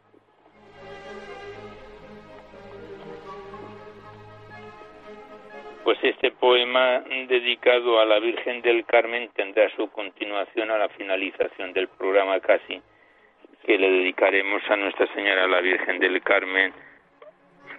Pues 5.83 5.97
este 6.01 6.31
poema 6.31 7.03
dedicado 7.27 7.99
a 7.99 8.05
la 8.05 8.19
Virgen 8.19 8.61
del 8.61 8.85
Carmen 8.85 9.29
tendrá 9.35 9.69
su 9.75 9.91
continuación 9.91 10.71
a 10.71 10.77
la 10.77 10.87
finalización 10.89 11.73
del 11.73 11.89
programa 11.89 12.39
casi, 12.39 12.81
que 13.65 13.77
le 13.77 13.89
dedicaremos 13.89 14.61
a 14.69 14.77
Nuestra 14.77 15.07
Señora 15.13 15.45
la 15.45 15.59
Virgen 15.59 15.99
del 15.99 16.21
Carmen 16.21 16.73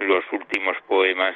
los 0.00 0.22
últimos 0.32 0.76
poemas, 0.86 1.34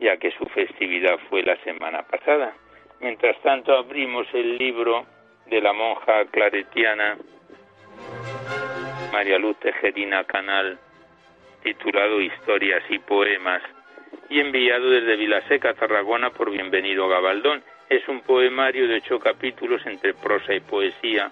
ya 0.00 0.16
que 0.16 0.32
su 0.32 0.44
festividad 0.46 1.16
fue 1.30 1.44
la 1.44 1.56
semana 1.58 2.02
pasada. 2.02 2.54
Mientras 2.98 3.40
tanto 3.42 3.76
abrimos 3.76 4.26
el 4.32 4.58
libro 4.58 5.06
de 5.46 5.60
la 5.60 5.72
monja 5.72 6.24
claretiana 6.32 7.18
María 9.12 9.38
Luz 9.38 9.56
Tejerina 9.60 10.24
Canal, 10.24 10.76
titulado 11.62 12.20
Historias 12.20 12.82
y 12.88 12.98
Poemas 12.98 13.62
y 14.28 14.40
enviado 14.40 14.90
desde 14.90 15.16
Vilaseca, 15.16 15.74
Tarragona, 15.74 16.30
por 16.30 16.50
Bienvenido 16.50 17.08
Gabaldón. 17.08 17.62
Es 17.88 18.06
un 18.08 18.22
poemario 18.22 18.88
de 18.88 18.96
ocho 18.96 19.18
capítulos 19.18 19.84
entre 19.86 20.14
prosa 20.14 20.54
y 20.54 20.60
poesía. 20.60 21.30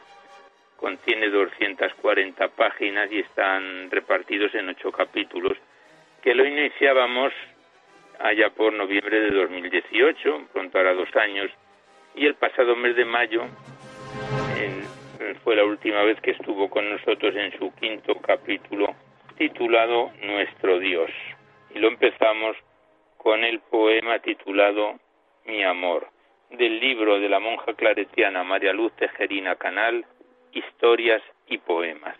Contiene 0.76 1.28
240 1.28 2.48
páginas 2.48 3.10
y 3.10 3.20
están 3.20 3.90
repartidos 3.90 4.54
en 4.54 4.68
ocho 4.68 4.92
capítulos, 4.92 5.56
que 6.22 6.34
lo 6.34 6.46
iniciábamos 6.46 7.32
allá 8.18 8.50
por 8.50 8.72
noviembre 8.72 9.20
de 9.20 9.30
2018, 9.30 10.48
pronto 10.52 10.78
hará 10.78 10.94
dos 10.94 11.14
años, 11.16 11.50
y 12.14 12.26
el 12.26 12.34
pasado 12.34 12.76
mes 12.76 12.96
de 12.96 13.04
mayo 13.04 13.44
fue 15.44 15.56
la 15.56 15.64
última 15.64 16.02
vez 16.02 16.20
que 16.20 16.32
estuvo 16.32 16.68
con 16.68 16.88
nosotros 16.90 17.34
en 17.36 17.56
su 17.58 17.74
quinto 17.74 18.14
capítulo 18.16 18.94
titulado 19.36 20.10
Nuestro 20.22 20.78
Dios. 20.78 21.10
Y 21.74 21.78
lo 21.78 21.88
empezamos 21.88 22.56
con 23.22 23.44
el 23.44 23.60
poema 23.60 24.18
titulado 24.20 24.98
Mi 25.44 25.62
amor, 25.62 26.08
del 26.48 26.80
libro 26.80 27.20
de 27.20 27.28
la 27.28 27.38
monja 27.38 27.74
claretiana 27.74 28.42
María 28.44 28.72
Luz 28.72 28.92
Tejerina 28.96 29.56
Canal, 29.56 30.06
Historias 30.52 31.22
y 31.46 31.58
Poemas. 31.58 32.16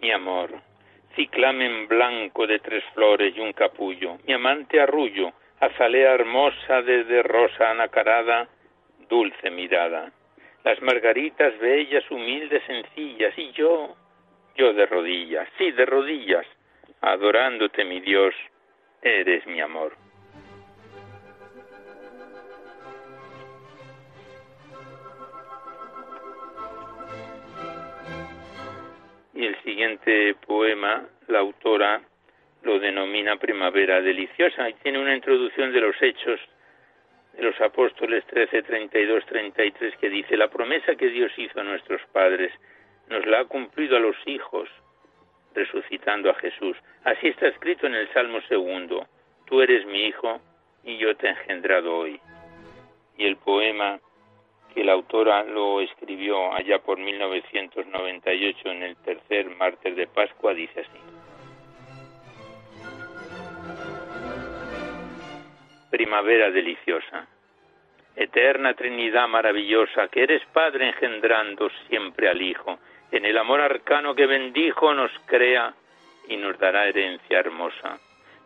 Mi 0.00 0.12
amor, 0.12 0.50
ciclamen 1.16 1.88
blanco 1.88 2.46
de 2.46 2.60
tres 2.60 2.84
flores 2.94 3.34
y 3.36 3.40
un 3.40 3.52
capullo, 3.52 4.18
mi 4.24 4.34
amante 4.34 4.80
arrullo, 4.80 5.32
azalea 5.58 6.14
hermosa 6.14 6.80
desde 6.82 7.24
rosa 7.24 7.72
anacarada, 7.72 8.48
dulce 9.08 9.50
mirada, 9.50 10.12
las 10.64 10.80
margaritas 10.82 11.58
bellas, 11.58 12.08
humildes, 12.10 12.62
sencillas, 12.66 13.32
y 13.38 13.52
yo, 13.52 13.96
yo 14.56 14.72
de 14.72 14.86
rodillas, 14.86 15.48
sí, 15.56 15.70
de 15.72 15.86
rodillas, 15.86 16.46
adorándote, 17.00 17.84
mi 17.84 18.00
Dios, 18.00 18.34
eres 19.02 19.46
mi 19.46 19.60
amor. 19.60 19.96
Y 29.34 29.46
el 29.46 29.56
siguiente 29.62 30.34
poema, 30.46 31.08
la 31.28 31.38
autora 31.38 32.02
lo 32.62 32.80
denomina 32.80 33.36
Primavera 33.36 34.00
Deliciosa 34.00 34.68
y 34.68 34.74
tiene 34.74 34.98
una 34.98 35.14
introducción 35.14 35.72
de 35.72 35.80
los 35.80 35.94
hechos 36.02 36.40
los 37.38 37.60
apóstoles 37.60 38.24
13, 38.26 38.62
32, 38.62 39.24
33, 39.26 39.96
que 39.96 40.10
dice, 40.10 40.36
la 40.36 40.48
promesa 40.48 40.96
que 40.96 41.08
Dios 41.08 41.32
hizo 41.36 41.60
a 41.60 41.64
nuestros 41.64 42.00
padres 42.12 42.52
nos 43.08 43.24
la 43.26 43.40
ha 43.40 43.44
cumplido 43.44 43.96
a 43.96 44.00
los 44.00 44.16
hijos, 44.26 44.68
resucitando 45.54 46.30
a 46.30 46.34
Jesús. 46.34 46.76
Así 47.04 47.28
está 47.28 47.48
escrito 47.48 47.86
en 47.86 47.94
el 47.94 48.12
Salmo 48.12 48.40
segundo, 48.48 49.06
tú 49.46 49.62
eres 49.62 49.86
mi 49.86 50.06
hijo 50.06 50.40
y 50.84 50.98
yo 50.98 51.16
te 51.16 51.26
he 51.26 51.30
engendrado 51.30 51.96
hoy. 51.96 52.20
Y 53.16 53.26
el 53.26 53.36
poema 53.36 54.00
que 54.74 54.84
la 54.84 54.92
autora 54.92 55.44
lo 55.44 55.80
escribió 55.80 56.52
allá 56.54 56.78
por 56.80 56.98
1998 56.98 58.68
en 58.70 58.82
el 58.82 58.96
tercer 58.96 59.48
martes 59.56 59.96
de 59.96 60.06
Pascua 60.06 60.54
dice 60.54 60.80
así. 60.80 61.17
Primavera 65.90 66.50
deliciosa. 66.50 67.26
Eterna 68.16 68.74
Trinidad 68.74 69.28
maravillosa, 69.28 70.08
que 70.08 70.24
eres 70.24 70.42
Padre 70.52 70.88
engendrando 70.88 71.70
siempre 71.88 72.28
al 72.28 72.42
Hijo, 72.42 72.78
en 73.12 73.24
el 73.24 73.38
amor 73.38 73.60
arcano 73.60 74.14
que 74.14 74.26
bendijo 74.26 74.92
nos 74.92 75.12
crea 75.26 75.72
y 76.28 76.36
nos 76.36 76.58
dará 76.58 76.86
herencia 76.86 77.38
hermosa. 77.38 77.98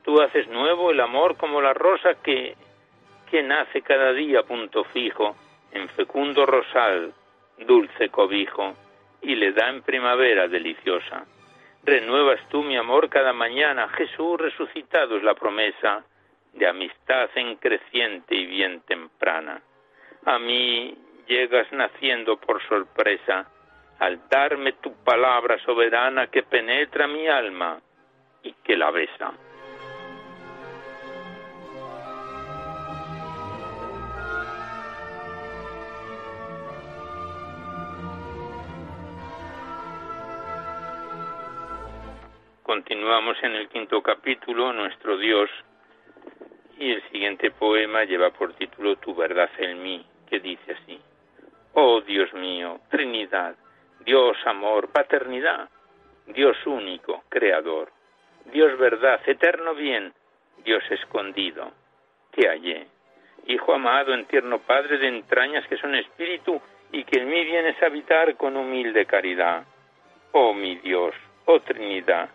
Tú 0.04 0.20
haces 0.20 0.46
nuevo 0.48 0.90
el 0.90 1.00
amor 1.00 1.36
como 1.36 1.60
la 1.60 1.72
rosa 1.72 2.14
que, 2.22 2.54
que 3.30 3.42
nace 3.42 3.82
cada 3.82 4.12
día 4.12 4.42
punto 4.42 4.84
fijo, 4.84 5.36
en 5.72 5.88
fecundo 5.88 6.44
rosal, 6.44 7.12
dulce 7.58 8.08
cobijo, 8.08 8.76
y 9.22 9.36
le 9.36 9.52
da 9.52 9.68
en 9.68 9.82
primavera 9.82 10.48
deliciosa. 10.48 11.24
Renuevas 11.84 12.40
tú 12.48 12.62
mi 12.62 12.76
amor 12.76 13.08
cada 13.08 13.32
mañana, 13.32 13.88
Jesús 13.88 14.40
resucitado 14.40 15.16
es 15.16 15.22
la 15.22 15.34
promesa, 15.34 16.04
de 16.52 16.66
amistad 16.66 17.30
en 17.34 17.56
creciente 17.56 18.34
y 18.34 18.46
bien 18.46 18.80
temprana. 18.82 19.62
A 20.24 20.38
mí 20.38 20.96
llegas 21.26 21.70
naciendo 21.72 22.36
por 22.38 22.62
sorpresa, 22.68 23.48
al 23.98 24.28
darme 24.28 24.72
tu 24.74 24.92
palabra 25.04 25.58
soberana 25.64 26.26
que 26.26 26.42
penetra 26.42 27.06
mi 27.06 27.28
alma 27.28 27.80
y 28.42 28.52
que 28.64 28.76
la 28.76 28.90
besa. 28.90 29.32
Continuamos 42.62 43.36
en 43.42 43.52
el 43.52 43.68
quinto 43.68 44.02
capítulo, 44.02 44.72
nuestro 44.72 45.18
Dios 45.18 45.50
y 46.82 46.90
el 46.90 47.02
siguiente 47.10 47.52
poema 47.52 48.02
lleva 48.02 48.30
por 48.30 48.54
título 48.54 48.96
Tu 48.96 49.14
verdad 49.14 49.48
en 49.58 49.80
mí, 49.84 50.04
que 50.28 50.40
dice 50.40 50.72
así. 50.72 51.00
Oh 51.74 52.00
Dios 52.00 52.34
mío, 52.34 52.80
Trinidad, 52.90 53.54
Dios 54.00 54.36
amor, 54.46 54.88
paternidad, 54.88 55.68
Dios 56.26 56.56
único, 56.66 57.22
creador, 57.28 57.92
Dios 58.52 58.76
verdad, 58.78 59.20
eterno 59.26 59.76
bien, 59.76 60.12
Dios 60.64 60.82
escondido, 60.90 61.70
te 62.32 62.48
hallé. 62.48 62.88
Hijo 63.46 63.74
amado 63.74 64.12
en 64.12 64.26
tierno 64.26 64.58
Padre 64.58 64.98
de 64.98 65.06
entrañas 65.06 65.64
que 65.68 65.76
son 65.76 65.94
espíritu 65.94 66.60
y 66.90 67.04
que 67.04 67.20
en 67.20 67.28
mí 67.28 67.44
vienes 67.44 67.80
a 67.80 67.86
habitar 67.86 68.36
con 68.36 68.56
humilde 68.56 69.06
caridad. 69.06 69.64
Oh 70.32 70.52
mi 70.52 70.74
Dios, 70.76 71.14
oh 71.44 71.60
Trinidad, 71.60 72.28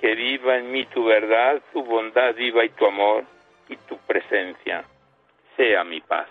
que 0.00 0.16
viva 0.16 0.56
en 0.56 0.72
mí 0.72 0.86
tu 0.86 1.04
verdad, 1.04 1.62
tu 1.72 1.84
bondad 1.84 2.34
viva 2.34 2.64
y 2.64 2.70
tu 2.70 2.84
amor, 2.84 3.24
y 3.68 3.76
tu 3.88 3.98
presencia 3.98 4.84
sea 5.56 5.84
mi 5.84 6.00
paz. 6.00 6.28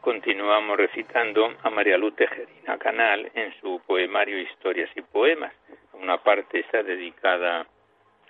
Continuamos 0.00 0.76
recitando 0.76 1.52
a 1.62 1.70
María 1.70 1.96
Luz 1.96 2.14
Tejerina 2.16 2.78
Canal 2.78 3.30
en 3.34 3.52
su 3.60 3.80
poemario 3.86 4.38
Historias 4.38 4.90
y 4.94 5.00
Poemas. 5.00 5.52
Una 5.94 6.18
parte 6.18 6.60
está 6.60 6.82
dedicada 6.82 7.66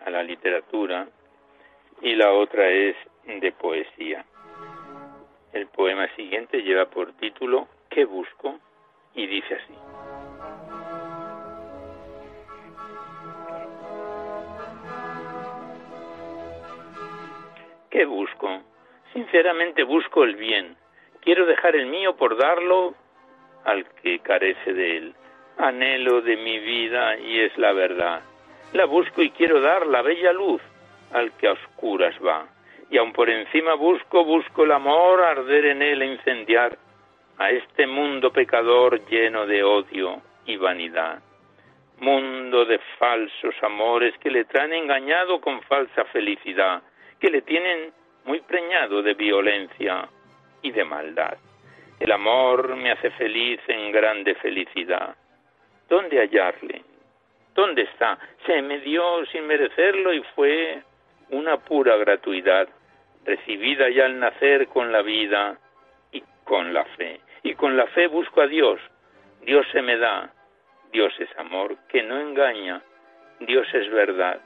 a 0.05 0.11
la 0.11 0.23
literatura 0.23 1.09
y 2.01 2.15
la 2.15 2.33
otra 2.33 2.69
es 2.69 2.97
de 3.27 3.53
poesía. 3.53 4.25
El 5.53 5.67
poema 5.69 6.09
siguiente 6.17 6.63
lleva 6.63 6.87
por 6.87 7.13
título 7.15 7.69
¿Qué 7.89 8.05
busco? 8.05 8.59
y 9.15 9.27
dice 9.27 9.55
así. 9.55 9.75
¿Qué 17.91 18.07
busco? 18.07 18.63
Sinceramente 19.13 19.83
busco 19.85 20.25
el 20.25 20.37
bien. 20.37 20.77
Quiero 21.21 21.45
dejar 21.45 21.77
el 21.77 21.87
mío 21.87 22.17
por 22.17 22.37
darlo 22.39 22.95
al 23.65 23.85
que 24.03 24.19
carece 24.21 24.73
de 24.73 24.97
él. 24.97 25.15
Anhelo 25.59 26.23
de 26.23 26.37
mi 26.39 26.59
vida 26.59 27.19
y 27.19 27.41
es 27.41 27.57
la 27.59 27.73
verdad. 27.73 28.23
La 28.73 28.87
busco 28.87 29.21
y 29.21 29.31
quiero 29.31 29.61
dar 29.61 29.87
la 29.87 30.01
bella 30.01 30.33
luz 30.33 30.63
al 31.13 31.33
que 31.33 31.49
a 31.49 31.53
oscuras 31.53 32.15
va. 32.25 32.47
Y 32.93 32.99
aun 32.99 33.15
por 33.15 33.31
encima 33.31 33.73
busco, 33.73 34.23
busco 34.23 34.65
el 34.65 34.73
amor, 34.73 35.23
arder 35.23 35.65
en 35.65 35.81
él 35.81 36.03
e 36.03 36.07
incendiar 36.09 36.77
a 37.39 37.51
este 37.51 37.87
mundo 37.87 38.31
pecador 38.31 39.03
lleno 39.07 39.47
de 39.47 39.65
odio 39.65 40.21
y 40.45 40.59
vanidad. 40.59 41.23
Mundo 42.01 42.67
de 42.67 42.79
falsos 42.99 43.55
amores 43.63 44.13
que 44.19 44.31
le 44.31 44.45
traen 44.45 44.75
engañado 44.75 45.41
con 45.41 45.63
falsa 45.63 46.05
felicidad, 46.13 46.83
que 47.19 47.31
le 47.31 47.41
tienen 47.41 47.95
muy 48.27 48.41
preñado 48.41 49.03
de 49.03 49.15
violencia 49.15 50.07
y 50.61 50.71
de 50.71 50.85
maldad. 50.85 51.39
El 51.99 52.13
amor 52.13 52.77
me 52.77 52.91
hace 52.91 53.11
feliz 53.13 53.59
en 53.69 53.91
grande 53.91 54.35
felicidad. 54.35 55.17
¿Dónde 55.89 56.19
hallarle? 56.19 56.83
¿Dónde 57.55 57.85
está? 57.85 58.19
Se 58.45 58.61
me 58.61 58.81
dio 58.81 59.25
sin 59.33 59.47
merecerlo 59.47 60.13
y 60.13 60.23
fue 60.35 60.83
una 61.31 61.57
pura 61.57 61.97
gratuidad, 61.97 62.69
recibida 63.25 63.89
ya 63.91 64.07
al 64.07 64.19
nacer 64.19 64.69
con 64.69 64.93
la 64.93 65.03
vida 65.03 65.59
y 66.11 66.23
con 66.45 66.73
la 66.73 66.85
fe. 66.85 67.21
Y 67.43 67.55
con 67.55 67.77
la 67.77 67.87
fe 67.89 68.07
busco 68.07 68.41
a 68.41 68.47
Dios. 68.47 68.81
Dios 69.43 69.67
se 69.73 69.83
me 69.83 69.97
da. 69.97 70.33
Dios 70.93 71.13
es 71.19 71.29
amor 71.39 71.77
que 71.89 72.03
no 72.03 72.21
engaña. 72.21 72.83
Dios 73.41 73.67
es 73.75 73.91
verdad. 73.91 74.41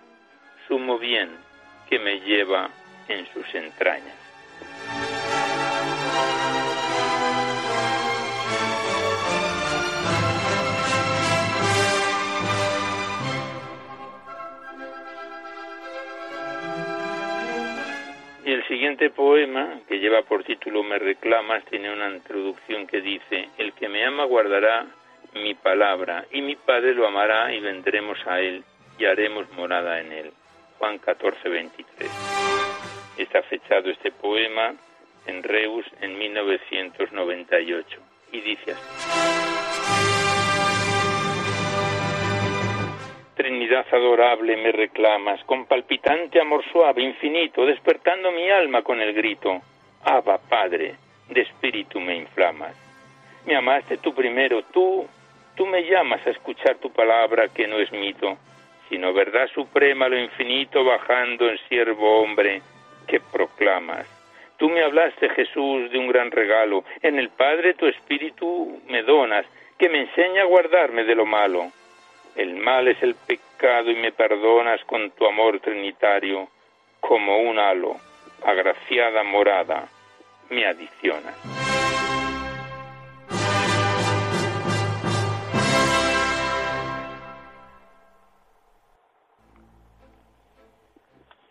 Sumo 0.68 0.99
bien 0.99 1.31
que 1.89 1.99
me 1.99 2.20
lleva 2.20 2.70
en 3.09 3.27
sus 3.27 3.55
entrañas. 3.55 4.26
Siguiente 18.77 19.09
poema, 19.09 19.81
que 19.89 19.99
lleva 19.99 20.20
por 20.20 20.45
título 20.45 20.83
Me 20.83 20.99
reclamas, 20.99 21.64
tiene 21.64 21.91
una 21.91 22.11
introducción 22.11 22.87
que 22.87 23.01
dice, 23.01 23.49
El 23.57 23.72
que 23.72 23.89
me 23.89 24.05
ama 24.05 24.24
guardará 24.24 24.85
mi 25.33 25.55
palabra, 25.55 26.27
y 26.31 26.43
mi 26.43 26.57
Padre 26.57 26.93
lo 26.93 27.07
amará 27.07 27.55
y 27.55 27.61
vendremos 27.61 28.18
a 28.27 28.39
él 28.39 28.62
y 28.99 29.07
haremos 29.07 29.51
morada 29.53 29.99
en 30.01 30.12
él. 30.12 30.31
Juan 30.79 30.99
14, 30.99 31.49
23. 31.49 32.11
Está 33.16 33.41
fechado 33.45 33.89
este 33.89 34.12
poema 34.12 34.74
en 35.27 35.43
Reus 35.43 35.87
en 36.03 36.18
1998 36.18 37.99
y 38.33 38.41
dice 38.43 38.72
así. 38.72 39.45
Trinidad 43.47 43.86
adorable 43.92 44.57
me 44.57 44.72
reclamas, 44.72 45.40
con 45.44 45.66
palpitante 45.66 46.40
amor 46.40 46.64
suave, 46.72 47.01
infinito, 47.01 47.64
despertando 47.64 48.32
mi 48.32 48.51
alma 48.51 48.82
con 48.82 49.01
el 49.01 49.12
grito. 49.12 49.62
Abba, 50.03 50.38
Padre, 50.38 50.97
de 51.28 51.42
espíritu 51.42 52.01
me 52.01 52.16
inflamas. 52.16 52.74
Me 53.47 53.55
amaste 53.55 53.99
tú 53.99 54.12
primero, 54.12 54.64
tú, 54.72 55.07
tú 55.55 55.64
me 55.64 55.84
llamas 55.84 56.26
a 56.26 56.30
escuchar 56.30 56.78
tu 56.78 56.90
palabra 56.90 57.47
que 57.47 57.68
no 57.68 57.78
es 57.78 57.92
mito, 57.92 58.36
sino 58.88 59.12
verdad 59.12 59.47
suprema 59.55 60.09
lo 60.09 60.18
infinito 60.18 60.82
bajando 60.82 61.49
en 61.49 61.57
siervo 61.68 62.22
hombre 62.22 62.62
que 63.07 63.20
proclamas. 63.20 64.09
Tú 64.57 64.68
me 64.68 64.82
hablaste, 64.82 65.28
Jesús, 65.28 65.88
de 65.92 65.99
un 66.01 66.09
gran 66.09 66.32
regalo. 66.32 66.82
En 67.01 67.16
el 67.16 67.28
Padre 67.28 67.74
tu 67.74 67.86
espíritu 67.86 68.82
me 68.88 69.05
donas, 69.05 69.47
que 69.78 69.88
me 69.88 70.01
enseña 70.01 70.42
a 70.42 70.47
guardarme 70.47 71.05
de 71.05 71.14
lo 71.14 71.26
malo. 71.26 71.70
El 72.37 72.55
mal 72.57 72.87
es 72.87 73.03
el 73.03 73.14
pecado 73.14 73.91
y 73.91 73.97
me 73.97 74.12
perdonas 74.12 74.84
con 74.84 75.11
tu 75.12 75.26
amor 75.26 75.59
trinitario, 75.61 76.49
como 77.01 77.39
un 77.39 77.59
halo, 77.59 77.97
agraciada 78.45 79.22
morada, 79.22 79.89
me 80.51 80.66
adicionas. 80.66 81.34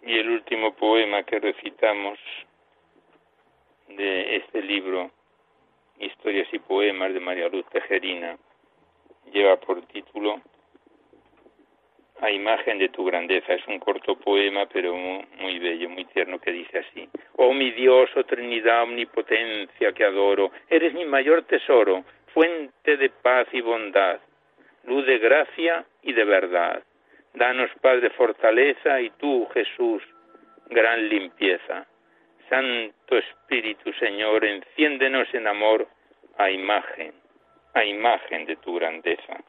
Y 0.03 0.19
el 0.19 0.29
último 0.29 0.75
poema 0.75 1.23
que 1.23 1.39
recitamos 1.39 2.19
de 3.87 4.35
este 4.35 4.61
libro, 4.61 5.09
Historias 5.97 6.47
y 6.53 6.59
Poemas 6.59 7.11
de 7.11 7.19
María 7.19 7.49
Luz 7.49 7.65
Tejerina, 7.71 8.37
lleva 9.33 9.55
por 9.55 9.81
título 9.87 10.41
A 12.21 12.31
imagen 12.31 12.79
de 12.79 12.89
tu 12.89 13.05
grandeza. 13.05 13.53
Es 13.53 13.67
un 13.67 13.79
corto 13.79 14.15
poema, 14.15 14.65
pero 14.67 14.95
muy, 14.95 15.59
bello, 15.59 15.89
muy 15.89 16.05
tierno, 16.05 16.39
que 16.39 16.51
dice 16.51 16.79
así. 16.79 17.09
Oh 17.35 17.53
mi 17.53 17.71
Dios, 17.71 18.09
oh 18.15 18.23
Trinidad, 18.23 18.83
omnipotencia 18.83 19.91
que 19.93 20.05
adoro, 20.05 20.51
eres 20.69 20.93
mi 20.93 21.05
mayor 21.05 21.43
tesoro, 21.43 22.03
fuente 22.33 22.97
de 22.97 23.09
paz 23.09 23.47
y 23.51 23.61
bondad, 23.61 24.19
luz 24.85 25.05
de 25.05 25.19
gracia 25.19 25.85
y 26.01 26.13
de 26.13 26.23
verdad 26.23 26.83
Danos, 27.35 27.69
Padre, 27.81 28.09
fortaleza 28.11 29.01
y 29.01 29.09
tú, 29.11 29.45
Jesús, 29.53 30.01
gran 30.69 31.09
limpieza. 31.09 31.85
Santo 32.49 33.17
Espíritu, 33.17 33.91
Señor, 33.93 34.45
enciéndenos 34.45 35.27
en 35.33 35.47
amor 35.47 35.85
a 36.37 36.49
imagen, 36.49 37.11
a 37.73 37.83
imagen 37.83 38.45
de 38.45 38.55
tu 38.57 38.75
grandeza. 38.75 39.43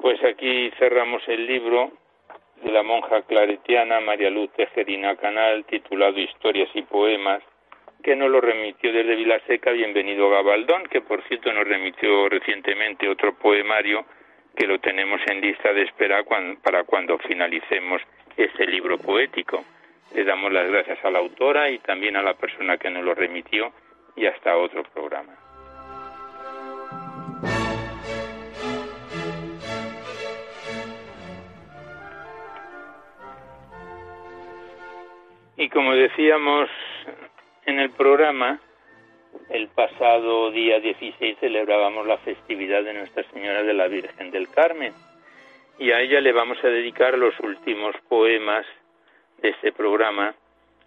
Pues 0.00 0.22
aquí 0.22 0.70
cerramos 0.78 1.26
el 1.26 1.44
libro 1.44 1.90
de 2.62 2.70
la 2.70 2.84
monja 2.84 3.22
claretiana 3.22 3.98
María 3.98 4.30
Luz 4.30 4.48
Tejerina 4.52 5.16
Canal, 5.16 5.64
titulado 5.64 6.20
Historias 6.20 6.68
y 6.74 6.82
Poemas, 6.82 7.42
que 8.04 8.14
nos 8.14 8.30
lo 8.30 8.40
remitió 8.40 8.92
desde 8.92 9.16
Vilaseca, 9.16 9.72
bienvenido 9.72 10.30
Gabaldón, 10.30 10.84
que 10.84 11.00
por 11.00 11.20
cierto 11.24 11.52
nos 11.52 11.66
remitió 11.66 12.28
recientemente 12.28 13.08
otro 13.08 13.34
poemario 13.34 14.04
que 14.54 14.68
lo 14.68 14.78
tenemos 14.78 15.20
en 15.26 15.40
lista 15.40 15.72
de 15.72 15.82
espera 15.82 16.22
para 16.62 16.84
cuando 16.84 17.18
finalicemos 17.18 18.00
ese 18.36 18.66
libro 18.66 18.98
poético. 18.98 19.64
Le 20.14 20.22
damos 20.22 20.52
las 20.52 20.70
gracias 20.70 21.04
a 21.04 21.10
la 21.10 21.18
autora 21.18 21.70
y 21.70 21.78
también 21.80 22.16
a 22.16 22.22
la 22.22 22.34
persona 22.34 22.76
que 22.76 22.88
nos 22.88 23.04
lo 23.04 23.14
remitió 23.14 23.72
y 24.14 24.26
hasta 24.26 24.56
otro 24.56 24.84
programa. 24.84 25.47
Y 35.60 35.68
como 35.70 35.92
decíamos 35.92 36.70
en 37.66 37.80
el 37.80 37.90
programa, 37.90 38.60
el 39.50 39.66
pasado 39.66 40.52
día 40.52 40.78
16 40.78 41.36
celebrábamos 41.40 42.06
la 42.06 42.16
festividad 42.18 42.84
de 42.84 42.94
Nuestra 42.94 43.24
Señora 43.32 43.64
de 43.64 43.74
la 43.74 43.88
Virgen 43.88 44.30
del 44.30 44.48
Carmen 44.50 44.94
y 45.76 45.90
a 45.90 46.00
ella 46.00 46.20
le 46.20 46.30
vamos 46.30 46.62
a 46.62 46.68
dedicar 46.68 47.18
los 47.18 47.34
últimos 47.40 47.96
poemas 48.08 48.64
de 49.42 49.48
este 49.48 49.72
programa, 49.72 50.32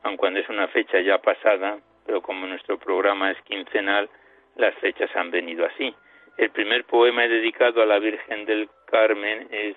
aun 0.03 0.15
cuando 0.15 0.39
es 0.39 0.47
una 0.47 0.69
fecha 0.69 1.01
ya 1.01 1.17
pasada, 1.17 1.80
pero 2.05 2.22
como 2.22 2.47
nuestro 2.47 2.80
programa 2.80 3.32
es 3.32 3.41
quincenal, 3.41 4.09
las 4.55 4.74
fechas 4.76 5.13
han 5.17 5.32
venido 5.32 5.65
así. 5.65 5.93
El 6.38 6.49
primer 6.49 6.86
poema 6.86 7.24
dedicado 7.24 7.82
a 7.82 7.86
la 7.86 7.99
Virgen 7.99 8.45
del 8.45 8.69
Carmen 8.86 9.49
es 9.51 9.76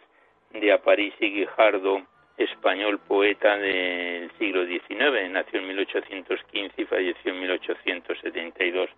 de 0.53 0.73
Aparici 0.73 1.31
Guijardo 1.31 2.07
español 2.37 2.99
poeta 2.99 3.57
del 3.57 4.31
siglo 4.39 4.67
XIX, 4.67 5.31
nació 5.31 5.61
en 5.61 5.69
1815 5.69 6.83
y 6.83 6.85
falleció 6.85 7.33
en 7.33 7.41
1872, 7.41 8.91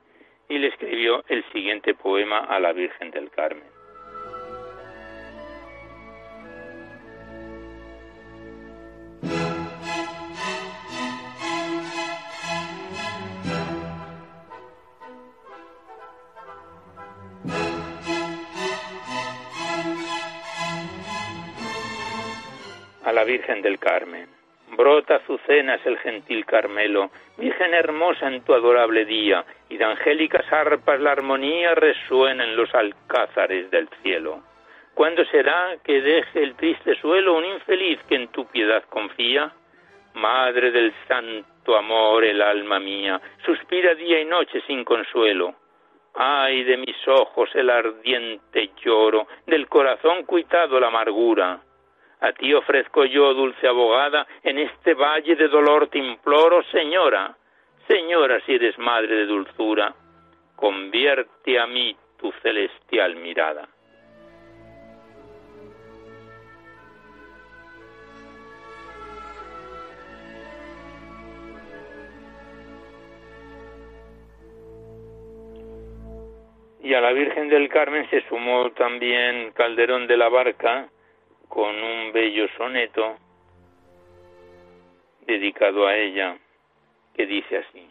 y 0.48 0.58
le 0.58 0.68
escribió 0.68 1.24
el 1.28 1.44
siguiente 1.52 1.94
poema 1.94 2.38
a 2.38 2.60
la 2.60 2.72
Virgen 2.72 3.10
del 3.10 3.30
Carmen. 3.30 3.75
La 23.16 23.24
Virgen 23.24 23.62
del 23.62 23.78
Carmen. 23.78 24.28
Brota 24.76 25.16
azucenas 25.16 25.80
el 25.86 25.96
gentil 26.00 26.44
Carmelo, 26.44 27.10
Virgen 27.38 27.72
hermosa 27.72 28.28
en 28.28 28.42
tu 28.42 28.52
adorable 28.52 29.06
día, 29.06 29.42
y 29.70 29.78
de 29.78 29.84
angélicas 29.86 30.44
arpas 30.52 31.00
la 31.00 31.12
armonía 31.12 31.74
resuena 31.74 32.44
en 32.44 32.54
los 32.56 32.74
alcázares 32.74 33.70
del 33.70 33.88
cielo. 34.02 34.42
¿Cuándo 34.92 35.24
será 35.24 35.76
que 35.82 36.02
deje 36.02 36.42
el 36.42 36.56
triste 36.56 36.94
suelo 36.96 37.38
un 37.38 37.46
infeliz 37.46 37.98
que 38.06 38.16
en 38.16 38.28
tu 38.28 38.44
piedad 38.48 38.84
confía? 38.90 39.50
Madre 40.12 40.70
del 40.70 40.92
santo 41.08 41.74
amor, 41.74 42.22
el 42.22 42.42
alma 42.42 42.78
mía, 42.78 43.18
suspira 43.46 43.94
día 43.94 44.20
y 44.20 44.26
noche 44.26 44.60
sin 44.66 44.84
consuelo. 44.84 45.54
Ay 46.14 46.64
de 46.64 46.76
mis 46.76 47.08
ojos 47.08 47.48
el 47.54 47.70
ardiente 47.70 48.72
lloro, 48.84 49.26
del 49.46 49.68
corazón 49.68 50.24
cuitado 50.24 50.78
la 50.78 50.88
amargura. 50.88 51.60
A 52.20 52.32
ti 52.32 52.52
ofrezco 52.54 53.04
yo, 53.04 53.34
dulce 53.34 53.68
abogada, 53.68 54.26
en 54.42 54.58
este 54.58 54.94
valle 54.94 55.36
de 55.36 55.48
dolor 55.48 55.88
te 55.88 55.98
imploro, 55.98 56.62
señora, 56.64 57.36
señora, 57.86 58.40
si 58.46 58.54
eres 58.54 58.78
madre 58.78 59.14
de 59.14 59.26
dulzura, 59.26 59.94
convierte 60.56 61.58
a 61.58 61.66
mí 61.66 61.94
tu 62.18 62.32
celestial 62.42 63.16
mirada. 63.16 63.68
Y 76.82 76.94
a 76.94 77.00
la 77.00 77.12
Virgen 77.12 77.48
del 77.48 77.68
Carmen 77.68 78.08
se 78.10 78.22
sumó 78.28 78.70
también 78.70 79.50
Calderón 79.52 80.06
de 80.06 80.16
la 80.16 80.28
Barca 80.28 80.88
con 81.56 81.74
un 81.82 82.12
bello 82.12 82.48
soneto 82.58 83.16
dedicado 85.22 85.86
a 85.86 85.96
ella, 85.96 86.36
que 87.14 87.24
dice 87.24 87.56
así. 87.56 87.88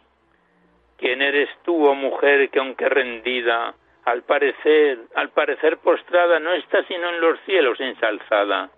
¿Quién 0.96 1.20
eres 1.20 1.48
tú, 1.64 1.84
oh 1.84 1.96
mujer, 1.96 2.48
que 2.50 2.60
aunque 2.60 2.88
rendida, 2.88 3.74
al 4.04 4.22
parecer, 4.22 5.00
al 5.16 5.30
parecer 5.30 5.78
postrada, 5.78 6.38
no 6.38 6.52
está 6.52 6.84
sino 6.84 7.08
en 7.08 7.20
los 7.20 7.40
cielos 7.40 7.80
ensalzada, 7.80 8.70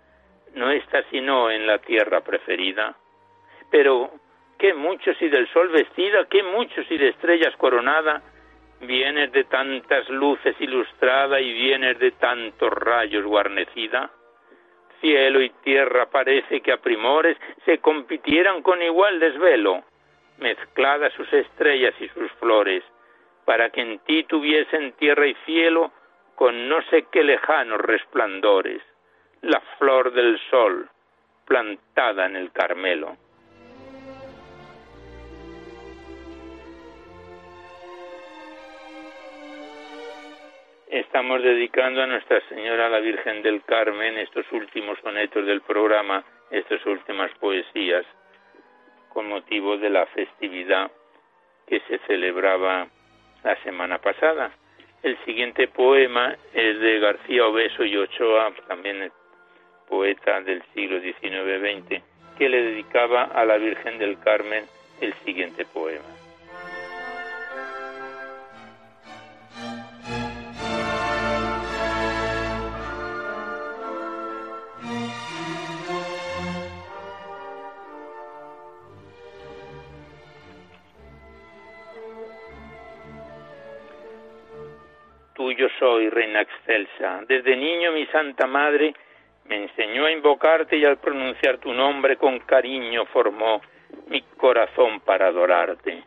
no 0.55 0.71
está 0.71 1.03
sino 1.11 1.51
en 1.51 1.67
la 1.67 1.77
tierra 1.77 2.21
preferida? 2.21 2.95
Pero, 3.69 4.09
qué 4.57 4.73
mucho 4.73 5.13
si 5.19 5.29
del 5.29 5.47
sol 5.53 5.69
vestida, 5.69 6.25
qué 6.25 6.41
mucho 6.41 6.83
si 6.85 6.97
de 6.97 7.09
estrellas 7.09 7.55
coronada, 7.57 8.23
vienes 8.81 9.31
de 9.33 9.43
tantas 9.43 10.09
luces 10.09 10.55
ilustrada 10.59 11.39
y 11.39 11.53
vienes 11.53 11.99
de 11.99 12.09
tantos 12.13 12.73
rayos 12.73 13.23
guarnecida. 13.23 14.09
Cielo 15.01 15.41
y 15.41 15.49
tierra 15.63 16.09
parece 16.09 16.61
que 16.61 16.71
a 16.71 16.77
primores 16.77 17.37
se 17.65 17.79
compitieran 17.79 18.61
con 18.61 18.81
igual 18.81 19.19
desvelo, 19.19 19.83
mezcladas 20.37 21.13
sus 21.13 21.31
estrellas 21.31 21.93
y 21.99 22.07
sus 22.09 22.31
flores, 22.33 22.83
para 23.45 23.69
que 23.69 23.81
en 23.81 23.99
ti 23.99 24.23
tuviesen 24.23 24.93
tierra 24.93 25.27
y 25.27 25.35
cielo 25.45 25.91
con 26.35 26.69
no 26.69 26.81
sé 26.83 27.07
qué 27.11 27.23
lejanos 27.23 27.79
resplandores, 27.81 28.81
la 29.41 29.59
flor 29.77 30.13
del 30.13 30.39
sol 30.49 30.89
plantada 31.45 32.27
en 32.27 32.35
el 32.35 32.51
Carmelo. 32.51 33.17
Estamos 40.89 41.43
dedicando 41.43 42.01
a 42.01 42.07
Nuestra 42.07 42.41
Señora 42.49 42.89
la 42.89 42.99
Virgen 42.99 43.43
del 43.43 43.63
Carmen 43.63 44.17
estos 44.17 44.51
últimos 44.51 44.97
sonetos 44.99 45.45
del 45.45 45.61
programa, 45.61 46.23
estas 46.49 46.83
últimas 46.85 47.31
poesías, 47.39 48.05
con 49.09 49.29
motivo 49.29 49.77
de 49.77 49.89
la 49.89 50.05
festividad 50.07 50.91
que 51.67 51.79
se 51.81 51.99
celebraba 52.07 52.87
la 53.43 53.55
semana 53.63 53.99
pasada. 53.99 54.51
El 55.03 55.17
siguiente 55.25 55.67
poema 55.67 56.35
es 56.53 56.79
de 56.79 56.99
García 56.99 57.45
Obeso 57.45 57.83
y 57.85 57.95
Ochoa, 57.95 58.51
también 58.67 59.11
poeta 59.87 60.41
del 60.41 60.63
siglo 60.73 60.99
XIX-XX, 60.99 62.01
que 62.37 62.49
le 62.49 62.63
dedicaba 62.63 63.23
a 63.25 63.45
la 63.45 63.57
Virgen 63.57 63.99
del 63.99 64.19
Carmen 64.19 64.65
el 65.01 65.13
siguiente 65.25 65.65
poema. 65.65 66.18
Yo 85.59 85.67
soy, 85.77 86.09
reina 86.09 86.41
excelsa. 86.41 87.21
Desde 87.27 87.57
niño 87.57 87.91
mi 87.91 88.05
Santa 88.05 88.47
Madre 88.47 88.93
me 89.43 89.63
enseñó 89.63 90.05
a 90.05 90.11
invocarte 90.11 90.77
y 90.77 90.85
al 90.85 90.99
pronunciar 90.99 91.57
tu 91.57 91.73
nombre 91.73 92.15
con 92.15 92.39
cariño 92.39 93.05
formó 93.07 93.61
mi 94.07 94.21
corazón 94.37 95.01
para 95.01 95.27
adorarte. 95.27 96.01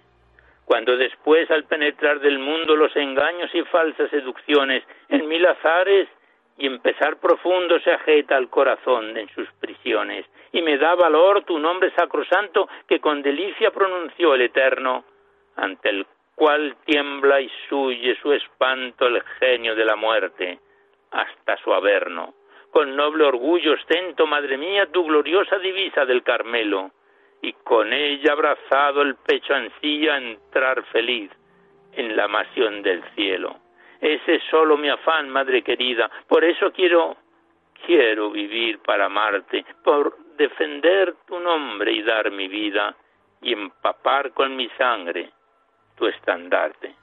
Cuando 0.65 0.97
después 0.97 1.51
al 1.51 1.65
penetrar 1.65 2.21
del 2.21 2.39
mundo 2.39 2.75
los 2.77 2.97
engaños 2.97 3.55
y 3.55 3.63
falsas 3.65 4.09
seducciones 4.09 4.85
en 5.11 5.29
mil 5.29 5.45
azares 5.45 6.09
y 6.57 6.67
empezar 6.67 7.19
profundo 7.19 7.79
se 7.81 7.93
ajeta 7.93 8.37
al 8.37 8.49
corazón 8.49 9.19
en 9.19 9.29
sus 9.35 9.53
prisiones 9.61 10.25
y 10.53 10.63
me 10.63 10.79
da 10.79 10.95
valor 10.95 11.45
tu 11.45 11.59
nombre 11.59 11.91
sacrosanto 11.95 12.71
que 12.89 13.01
con 13.01 13.21
delicia 13.21 13.71
pronunció 13.71 14.35
el 14.35 14.43
Eterno 14.43 15.05
ante 15.57 15.91
el 15.91 16.07
cual 16.43 16.75
tiembla 16.85 17.41
y 17.41 17.49
suye 17.69 18.19
su 18.21 18.33
espanto 18.33 19.07
el 19.07 19.23
genio 19.39 19.77
de 19.77 19.85
la 19.85 19.95
muerte, 19.95 20.59
hasta 21.13 21.57
su 21.59 21.73
averno. 21.73 22.35
Con 22.73 22.97
noble 22.97 23.23
orgullo 23.23 23.75
ostento, 23.75 24.27
madre 24.27 24.59
mía, 24.59 24.89
tu 24.91 25.05
gloriosa 25.05 25.59
divisa 25.59 26.05
del 26.05 26.25
Carmelo, 26.25 26.91
y 27.43 27.53
con 27.53 27.93
ella 27.93 28.33
abrazado 28.33 29.03
el 29.03 29.15
pecho 29.15 29.55
ansilla 29.55 30.17
entrar 30.17 30.83
feliz 30.87 31.31
en 31.93 32.17
la 32.17 32.27
masión 32.27 32.83
del 32.83 33.05
cielo. 33.15 33.61
Ese 34.01 34.35
es 34.35 34.43
solo 34.51 34.77
mi 34.77 34.89
afán, 34.89 35.31
madre 35.31 35.63
querida, 35.63 36.11
por 36.27 36.43
eso 36.43 36.73
quiero, 36.73 37.19
quiero 37.87 38.33
vivir 38.33 38.81
para 38.81 39.05
amarte, 39.05 39.65
por 39.85 40.17
defender 40.37 41.15
tu 41.25 41.39
nombre 41.39 41.93
y 41.93 42.03
dar 42.03 42.33
mi 42.33 42.49
vida, 42.49 42.97
y 43.43 43.53
empapar 43.53 44.33
con 44.33 44.57
mi 44.57 44.69
sangre 44.71 45.31
estandarte. 46.09 46.95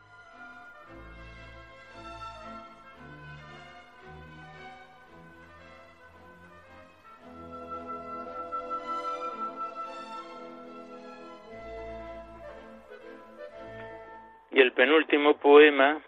Y 14.52 14.62
el 14.62 14.72
penúltimo 14.74 15.38
poema, 15.38 16.02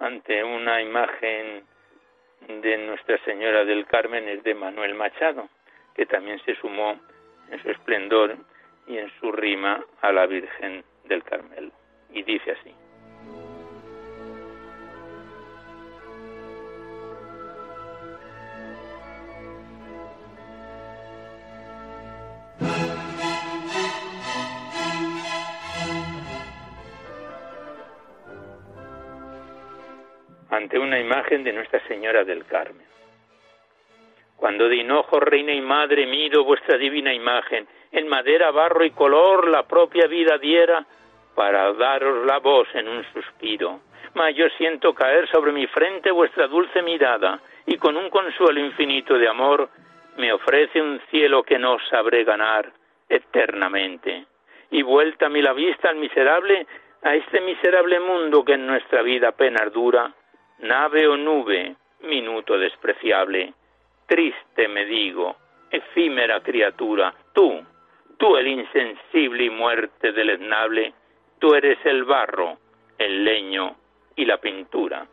ante 0.00 0.42
una 0.42 0.80
imagen 0.80 1.62
de 2.48 2.78
Nuestra 2.78 3.18
Señora 3.24 3.64
del 3.64 3.86
Carmen, 3.86 4.28
es 4.28 4.42
de 4.42 4.54
Manuel 4.54 4.94
Machado, 4.94 5.48
que 5.94 6.06
también 6.06 6.40
se 6.44 6.56
sumó 6.56 6.98
en 7.50 7.62
su 7.62 7.70
esplendor 7.70 8.36
y 8.86 8.98
en 8.98 9.10
su 9.20 9.30
rima 9.30 9.84
a 10.00 10.12
la 10.12 10.26
Virgen 10.26 10.82
del 11.08 11.24
Carmelo. 11.24 11.72
Y 12.12 12.22
dice 12.22 12.52
así. 12.52 12.74
ante 30.58 30.78
una 30.78 30.98
imagen 30.98 31.44
de 31.44 31.52
Nuestra 31.52 31.80
Señora 31.86 32.24
del 32.24 32.44
Carmen. 32.44 32.86
Cuando 34.36 34.68
de 34.68 34.76
hinojo, 34.76 35.20
reina 35.20 35.52
y 35.52 35.60
madre, 35.60 36.04
miro 36.06 36.44
vuestra 36.44 36.76
divina 36.76 37.14
imagen, 37.14 37.66
en 37.92 38.08
madera, 38.08 38.50
barro 38.50 38.84
y 38.84 38.90
color 38.90 39.48
la 39.48 39.62
propia 39.62 40.06
vida 40.06 40.38
diera, 40.38 40.84
para 41.34 41.72
daros 41.72 42.26
la 42.26 42.38
voz 42.38 42.68
en 42.74 42.88
un 42.88 43.04
suspiro. 43.12 43.80
Mas 44.14 44.34
yo 44.34 44.48
siento 44.56 44.94
caer 44.94 45.28
sobre 45.28 45.52
mi 45.52 45.66
frente 45.66 46.10
vuestra 46.10 46.48
dulce 46.48 46.82
mirada, 46.82 47.40
y 47.66 47.76
con 47.76 47.96
un 47.96 48.10
consuelo 48.10 48.58
infinito 48.60 49.14
de 49.18 49.28
amor 49.28 49.68
me 50.16 50.32
ofrece 50.32 50.80
un 50.80 51.00
cielo 51.10 51.42
que 51.42 51.58
no 51.58 51.78
sabré 51.90 52.24
ganar 52.24 52.72
eternamente. 53.08 54.26
Y 54.70 54.82
vuelta 54.82 55.28
mi 55.28 55.40
la 55.40 55.52
vista 55.52 55.88
al 55.88 55.96
miserable, 55.96 56.66
a 57.02 57.14
este 57.14 57.40
miserable 57.40 58.00
mundo 58.00 58.44
que 58.44 58.54
en 58.54 58.66
nuestra 58.66 59.02
vida 59.02 59.28
apenas 59.28 59.72
dura, 59.72 60.12
nave 60.58 61.06
o 61.06 61.16
nube, 61.16 61.76
minuto 62.00 62.58
despreciable, 62.58 63.54
triste 64.06 64.68
me 64.68 64.84
digo, 64.84 65.36
efímera 65.70 66.40
criatura, 66.40 67.14
tú, 67.32 67.62
tú 68.18 68.36
el 68.36 68.46
insensible 68.46 69.44
y 69.44 69.50
muerte 69.50 70.12
deleznable, 70.12 70.92
Tú 71.38 71.54
eres 71.54 71.78
el 71.84 72.04
barro, 72.04 72.58
el 72.98 73.24
leño 73.24 73.76
y 74.16 74.24
la 74.24 74.38
pintura. 74.38 75.06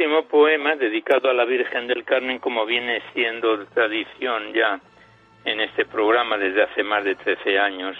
Último 0.00 0.22
poema 0.28 0.76
dedicado 0.76 1.28
a 1.28 1.34
la 1.34 1.44
Virgen 1.44 1.86
del 1.86 2.04
Carmen, 2.04 2.38
como 2.38 2.64
viene 2.64 3.02
siendo 3.12 3.66
tradición 3.66 4.54
ya 4.54 4.80
en 5.44 5.60
este 5.60 5.84
programa 5.84 6.38
desde 6.38 6.62
hace 6.62 6.82
más 6.82 7.04
de 7.04 7.16
13 7.16 7.58
años, 7.58 7.98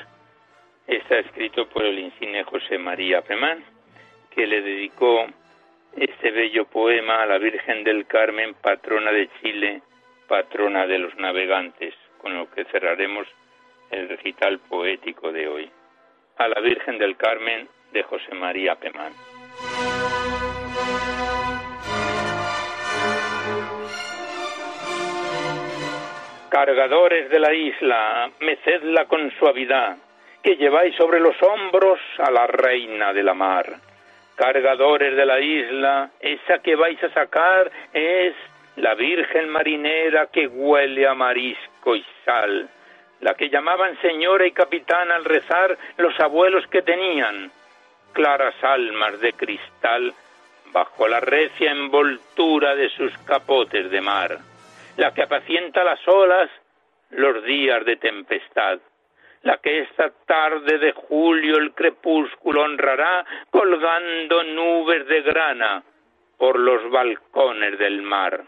está 0.87 1.19
escrito 1.19 1.69
por 1.69 1.85
el 1.85 1.99
insigne 1.99 2.43
José 2.45 2.79
María 2.79 3.21
Pemán, 3.21 3.63
que 4.31 4.47
le 4.47 4.63
dedicó 4.63 5.27
este 5.95 6.31
bello 6.31 6.65
poema 6.65 7.21
a 7.21 7.27
la 7.27 7.37
Virgen 7.37 7.85
del 7.85 8.07
Carmen, 8.07 8.55
patrona 8.55 9.13
de 9.13 9.29
Chile, 9.43 9.83
patrona 10.27 10.87
de 10.87 11.01
los 11.01 11.15
navegantes, 11.17 11.93
con 12.17 12.35
lo 12.35 12.51
que 12.51 12.65
cerraremos 12.65 13.29
el 13.91 14.09
recital 14.09 14.59
poético 14.59 15.33
de 15.33 15.49
hoy. 15.49 15.71
A 16.39 16.49
la 16.49 16.63
Virgen 16.63 16.97
del 16.97 17.19
Carmen 17.19 17.69
de 17.93 18.03
José 18.05 18.35
María 18.35 18.77
Pemán. 18.77 19.13
Cargadores 26.51 27.31
de 27.31 27.39
la 27.39 27.55
isla, 27.55 28.29
mecedla 28.41 29.05
con 29.05 29.31
suavidad, 29.39 29.97
que 30.43 30.57
lleváis 30.57 30.97
sobre 30.97 31.21
los 31.21 31.41
hombros 31.41 32.01
a 32.19 32.29
la 32.29 32.49
reina 32.49 33.13
de 33.13 33.23
la 33.23 33.35
mar. 33.35 33.77
Cargadores 34.35 35.15
de 35.15 35.27
la 35.27 35.39
isla, 35.39 36.11
esa 36.19 36.59
que 36.59 36.75
vais 36.75 37.01
a 37.05 37.11
sacar 37.11 37.71
es 37.93 38.35
la 38.77 38.95
Virgen 38.95 39.49
marinera 39.49 40.27
que 40.27 40.49
huele 40.49 41.07
a 41.07 41.15
marisco 41.15 41.95
y 41.95 42.05
sal, 42.25 42.69
la 43.21 43.35
que 43.35 43.49
llamaban 43.49 43.97
señora 44.01 44.45
y 44.45 44.51
capitán 44.51 45.13
al 45.13 45.25
rezar 45.25 45.79
los 45.99 46.19
abuelos 46.19 46.67
que 46.67 46.83
tenían, 46.83 47.53
claras 48.13 48.57
almas 48.65 49.21
de 49.21 49.35
cristal 49.35 50.13
bajo 50.73 51.07
la 51.07 51.21
recia 51.21 51.71
envoltura 51.71 52.75
de 52.75 52.89
sus 52.89 53.17
capotes 53.19 53.89
de 53.89 54.01
mar, 54.01 54.50
la 55.01 55.15
que 55.15 55.23
apacienta 55.23 55.83
las 55.83 56.07
olas 56.07 56.51
los 57.09 57.43
días 57.45 57.87
de 57.87 57.97
tempestad, 57.97 58.79
la 59.41 59.57
que 59.57 59.81
esta 59.81 60.11
tarde 60.27 60.77
de 60.77 60.93
julio 60.93 61.57
el 61.57 61.73
crepúsculo 61.73 62.65
honrará 62.65 63.25
colgando 63.49 64.45
nubes 64.45 65.07
de 65.07 65.23
grana 65.23 65.83
por 66.37 66.59
los 66.59 66.91
balcones 66.91 67.79
del 67.79 68.03
mar. 68.03 68.45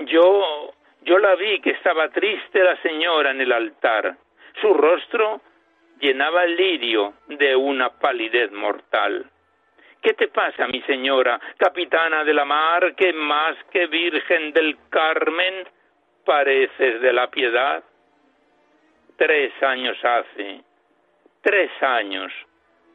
Yo, 0.00 0.74
yo 1.04 1.18
la 1.18 1.36
vi 1.36 1.58
que 1.60 1.70
estaba 1.70 2.10
triste 2.10 2.62
la 2.62 2.76
señora 2.82 3.30
en 3.30 3.40
el 3.40 3.52
altar. 3.52 4.14
Su 4.60 4.74
rostro 4.74 5.40
llenaba 6.00 6.44
el 6.44 6.54
lirio 6.54 7.14
de 7.28 7.56
una 7.56 7.88
palidez 7.98 8.52
mortal. 8.52 9.24
¿Qué 10.02 10.14
te 10.14 10.26
pasa, 10.26 10.66
mi 10.66 10.82
señora, 10.82 11.38
capitana 11.56 12.24
de 12.24 12.34
la 12.34 12.44
mar, 12.44 12.96
que 12.96 13.12
más 13.12 13.56
que 13.70 13.86
Virgen 13.86 14.52
del 14.52 14.76
Carmen 14.90 15.64
pareces 16.24 17.00
de 17.00 17.12
la 17.12 17.30
piedad? 17.30 17.84
Tres 19.16 19.52
años 19.62 19.96
hace, 20.04 20.60
tres 21.40 21.70
años, 21.80 22.32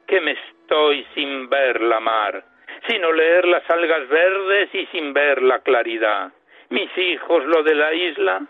que 0.06 0.20
me 0.20 0.32
estoy 0.32 1.08
sin 1.16 1.48
ver 1.48 1.82
la 1.82 2.02
mar, 2.02 2.44
sin 2.90 3.06
oler 3.06 3.46
las 3.48 3.70
algas 3.70 4.06
verdes 4.10 4.76
y 4.76 4.86
sin 4.88 5.14
ver 5.14 5.42
la 5.42 5.60
claridad. 5.60 6.34
Mis 6.70 6.90
hijos, 6.98 7.46
lo 7.46 7.64
de 7.64 7.76
la 7.76 7.94
isla, 7.94 8.42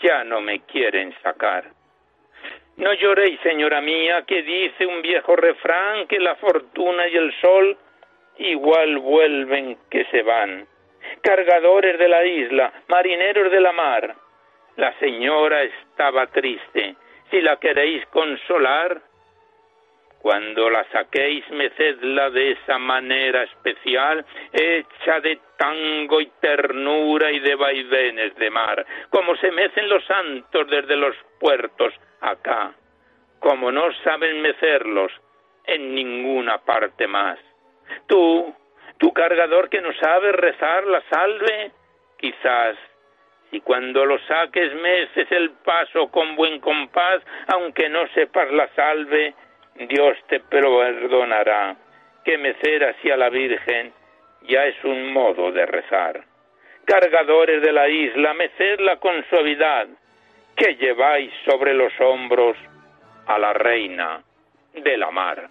ya 0.00 0.22
no 0.22 0.40
me 0.40 0.60
quieren 0.66 1.12
sacar. 1.20 1.81
No 2.76 2.92
lloréis, 2.94 3.38
señora 3.40 3.80
mía, 3.80 4.22
que 4.26 4.42
dice 4.42 4.86
un 4.86 5.02
viejo 5.02 5.36
refrán 5.36 6.06
que 6.06 6.18
la 6.18 6.36
fortuna 6.36 7.06
y 7.06 7.16
el 7.16 7.32
sol 7.40 7.76
igual 8.38 8.98
vuelven 8.98 9.76
que 9.90 10.04
se 10.06 10.22
van. 10.22 10.66
Cargadores 11.20 11.98
de 11.98 12.08
la 12.08 12.24
isla, 12.24 12.72
marineros 12.88 13.50
de 13.50 13.60
la 13.60 13.72
mar, 13.72 14.14
la 14.76 14.98
señora 14.98 15.62
estaba 15.62 16.26
triste. 16.28 16.96
Si 17.30 17.40
la 17.42 17.56
queréis 17.56 18.06
consolar, 18.06 19.02
cuando 20.20 20.70
la 20.70 20.84
saquéis, 20.92 21.48
mecedla 21.50 22.30
de 22.30 22.52
esa 22.52 22.78
manera 22.78 23.42
especial, 23.42 24.24
hecha 24.52 25.20
de 25.20 25.38
tango 25.58 26.20
y 26.20 26.26
ternura 26.40 27.30
y 27.32 27.40
de 27.40 27.54
vaivenes 27.54 28.34
de 28.36 28.50
mar, 28.50 28.86
como 29.10 29.36
se 29.36 29.50
mecen 29.50 29.88
los 29.88 30.04
santos 30.04 30.68
desde 30.68 30.96
los 30.96 31.14
puertos 31.38 31.92
acá, 32.22 32.72
como 33.38 33.70
no 33.70 33.92
saben 34.04 34.40
mecerlos 34.40 35.12
en 35.64 35.94
ninguna 35.94 36.58
parte 36.58 37.06
más. 37.06 37.38
Tú, 38.06 38.54
tu 38.98 39.12
cargador 39.12 39.68
que 39.68 39.80
no 39.80 39.92
sabes 39.94 40.32
rezar 40.32 40.86
la 40.86 41.02
salve, 41.10 41.72
quizás 42.18 42.76
y 43.52 43.60
cuando 43.60 44.06
lo 44.06 44.18
saques 44.20 44.74
meces 44.76 45.30
el 45.30 45.50
paso 45.50 46.08
con 46.08 46.36
buen 46.36 46.58
compás, 46.60 47.22
aunque 47.48 47.88
no 47.90 48.08
sepas 48.14 48.50
la 48.50 48.66
salve, 48.68 49.34
Dios 49.74 50.16
te 50.28 50.40
perdonará. 50.40 51.76
Que 52.24 52.38
mecer 52.38 52.82
así 52.82 53.10
a 53.10 53.16
la 53.18 53.28
Virgen 53.28 53.92
ya 54.48 54.64
es 54.64 54.82
un 54.84 55.12
modo 55.12 55.52
de 55.52 55.66
rezar. 55.66 56.24
Cargadores 56.86 57.60
de 57.60 57.72
la 57.72 57.88
isla, 57.90 58.32
mecedla 58.32 58.96
con 58.96 59.22
suavidad, 59.28 59.86
que 60.56 60.74
lleváis 60.76 61.32
sobre 61.44 61.74
los 61.74 61.92
hombros 62.00 62.56
a 63.26 63.38
la 63.38 63.52
reina 63.52 64.22
de 64.74 64.96
la 64.96 65.10
mar. 65.10 65.48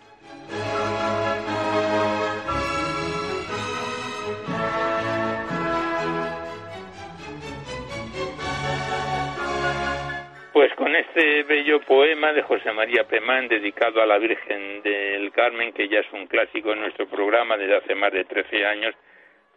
Pues 10.53 10.73
con 10.75 10.95
este 10.95 11.43
bello 11.43 11.79
poema 11.81 12.33
de 12.33 12.43
José 12.43 12.71
María 12.73 13.07
Pemán 13.07 13.47
dedicado 13.47 14.01
a 14.01 14.05
la 14.05 14.17
Virgen 14.17 14.83
del 14.83 15.31
Carmen, 15.31 15.71
que 15.73 15.87
ya 15.87 15.99
es 15.99 16.13
un 16.13 16.27
clásico 16.27 16.73
en 16.73 16.81
nuestro 16.81 17.07
programa 17.07 17.57
desde 17.57 17.77
hace 17.77 17.95
más 17.95 18.11
de 18.11 18.25
13 18.25 18.65
años, 18.65 18.93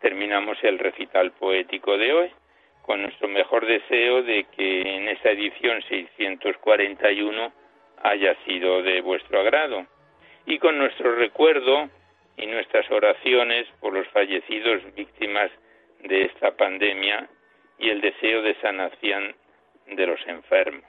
terminamos 0.01 0.57
el 0.63 0.79
recital 0.79 1.33
poético 1.33 1.99
de 1.99 2.13
hoy, 2.13 2.31
con 2.87 3.01
nuestro 3.03 3.29
mejor 3.29 3.67
deseo 3.67 4.23
de 4.23 4.45
que 4.57 4.83
en 4.83 5.09
esta 5.09 5.31
edición 5.31 5.83
641 5.89 7.53
haya 8.03 8.37
sido 8.45 8.83
de 8.83 9.01
vuestro 9.01 9.41
agrado, 9.41 9.87
y 10.47 10.59
con 10.59 10.77
nuestro 10.77 11.15
recuerdo 11.15 11.89
y 12.37 12.47
nuestras 12.47 12.91
oraciones 12.91 13.67
por 13.81 13.95
los 13.95 14.07
fallecidos 14.09 14.83
víctimas 14.95 15.51
de 16.01 16.23
esta 16.23 16.57
pandemia 16.57 17.27
y 17.79 17.89
el 17.89 18.03
deseo 18.03 18.43
de 18.43 18.55
sanación 18.57 19.35
de 19.87 20.07
los 20.07 20.21
enfermos. 20.27 20.85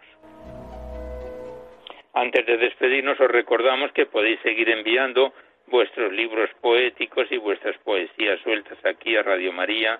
Antes 2.14 2.46
de 2.46 2.58
despedirnos 2.58 3.20
os 3.20 3.32
recordamos 3.32 3.92
que 3.94 4.06
podéis 4.06 4.40
seguir 4.42 4.70
enviando 4.70 5.34
vuestros 5.68 6.12
libros 6.12 6.50
poéticos 6.62 7.32
y 7.32 7.38
vuestras 7.38 7.78
poesías 7.80 8.40
sueltas 8.42 8.78
aquí 8.86 9.16
a 9.16 9.24
Radio 9.24 9.54
María, 9.54 10.00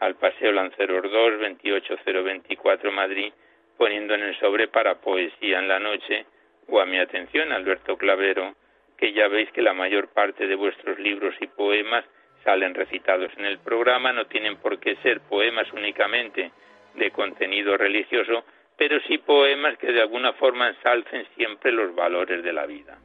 al 0.00 0.16
Paseo 0.16 0.52
Lanceros 0.52 1.10
2, 1.10 1.40
28024 1.40 2.92
Madrid, 2.92 3.32
poniendo 3.76 4.14
en 4.14 4.22
el 4.22 4.38
sobre 4.38 4.68
para 4.68 5.00
Poesía 5.00 5.58
en 5.58 5.68
la 5.68 5.78
Noche, 5.78 6.26
o 6.68 6.80
a 6.80 6.86
mi 6.86 6.98
atención, 6.98 7.52
Alberto 7.52 7.96
Clavero, 7.96 8.54
que 8.96 9.12
ya 9.12 9.28
veis 9.28 9.50
que 9.52 9.62
la 9.62 9.74
mayor 9.74 10.08
parte 10.08 10.46
de 10.46 10.54
vuestros 10.54 10.98
libros 10.98 11.34
y 11.40 11.46
poemas 11.46 12.04
salen 12.44 12.74
recitados 12.74 13.30
en 13.36 13.44
el 13.44 13.58
programa, 13.58 14.12
no 14.12 14.26
tienen 14.26 14.56
por 14.56 14.78
qué 14.78 14.96
ser 14.96 15.20
poemas 15.22 15.70
únicamente, 15.72 16.50
de 16.94 17.10
contenido 17.10 17.76
religioso, 17.76 18.44
pero 18.76 19.00
sí 19.00 19.18
poemas 19.18 19.76
que 19.78 19.92
de 19.92 20.00
alguna 20.00 20.32
forma 20.34 20.68
ensalcen 20.68 21.26
siempre 21.36 21.72
los 21.72 21.94
valores 21.94 22.42
de 22.42 22.52
la 22.52 22.66
vida. 22.66 22.98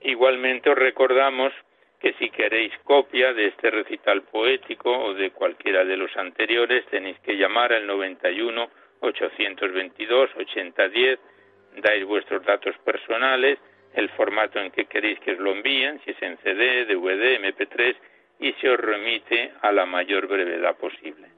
Igualmente 0.00 0.70
os 0.70 0.78
recordamos 0.78 1.52
que 2.02 2.14
si 2.14 2.30
queréis 2.30 2.76
copia 2.82 3.32
de 3.32 3.46
este 3.46 3.70
recital 3.70 4.22
poético 4.22 4.90
o 4.90 5.14
de 5.14 5.30
cualquiera 5.30 5.84
de 5.84 5.96
los 5.96 6.14
anteriores 6.16 6.84
tenéis 6.86 7.16
que 7.20 7.36
llamar 7.36 7.72
al 7.72 7.86
91 7.86 8.68
822 9.00 10.30
8010, 10.36 11.20
dais 11.76 12.04
vuestros 12.04 12.44
datos 12.44 12.76
personales, 12.84 13.58
el 13.94 14.08
formato 14.10 14.58
en 14.58 14.72
que 14.72 14.86
queréis 14.86 15.20
que 15.20 15.32
os 15.32 15.38
lo 15.38 15.52
envíen, 15.52 16.00
si 16.04 16.10
es 16.10 16.22
en 16.22 16.38
CD, 16.38 16.86
DVD, 16.86 17.38
MP3 17.38 17.94
y 18.40 18.52
se 18.54 18.68
os 18.68 18.80
remite 18.80 19.52
a 19.62 19.70
la 19.70 19.86
mayor 19.86 20.26
brevedad 20.26 20.76
posible. 20.76 21.28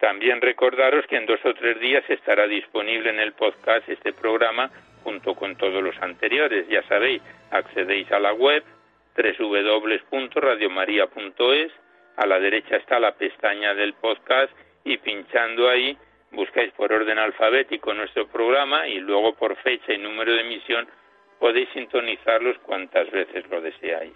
También 0.00 0.40
recordaros 0.40 1.06
que 1.06 1.16
en 1.16 1.26
dos 1.26 1.40
o 1.44 1.54
tres 1.54 1.78
días 1.78 2.04
estará 2.08 2.48
disponible 2.48 3.10
en 3.10 3.20
el 3.20 3.34
podcast 3.34 3.88
este 3.88 4.12
programa 4.12 4.70
junto 5.14 5.34
con 5.36 5.54
todos 5.56 5.82
los 5.82 5.96
anteriores. 6.02 6.68
Ya 6.68 6.82
sabéis, 6.88 7.22
accedéis 7.50 8.10
a 8.10 8.18
la 8.18 8.32
web 8.32 8.64
www.radiomaria.es, 9.16 11.72
a 12.16 12.26
la 12.26 12.40
derecha 12.40 12.76
está 12.76 12.98
la 12.98 13.14
pestaña 13.14 13.74
del 13.74 13.92
podcast 13.94 14.52
y 14.84 14.96
pinchando 14.98 15.68
ahí 15.68 15.96
buscáis 16.32 16.72
por 16.72 16.92
orden 16.92 17.18
alfabético 17.18 17.94
nuestro 17.94 18.26
programa 18.26 18.88
y 18.88 18.98
luego 18.98 19.36
por 19.36 19.54
fecha 19.58 19.92
y 19.92 19.98
número 19.98 20.32
de 20.32 20.40
emisión 20.40 20.88
podéis 21.38 21.68
sintonizarlos 21.74 22.58
cuantas 22.58 23.08
veces 23.12 23.48
lo 23.50 23.60
deseáis. 23.60 24.14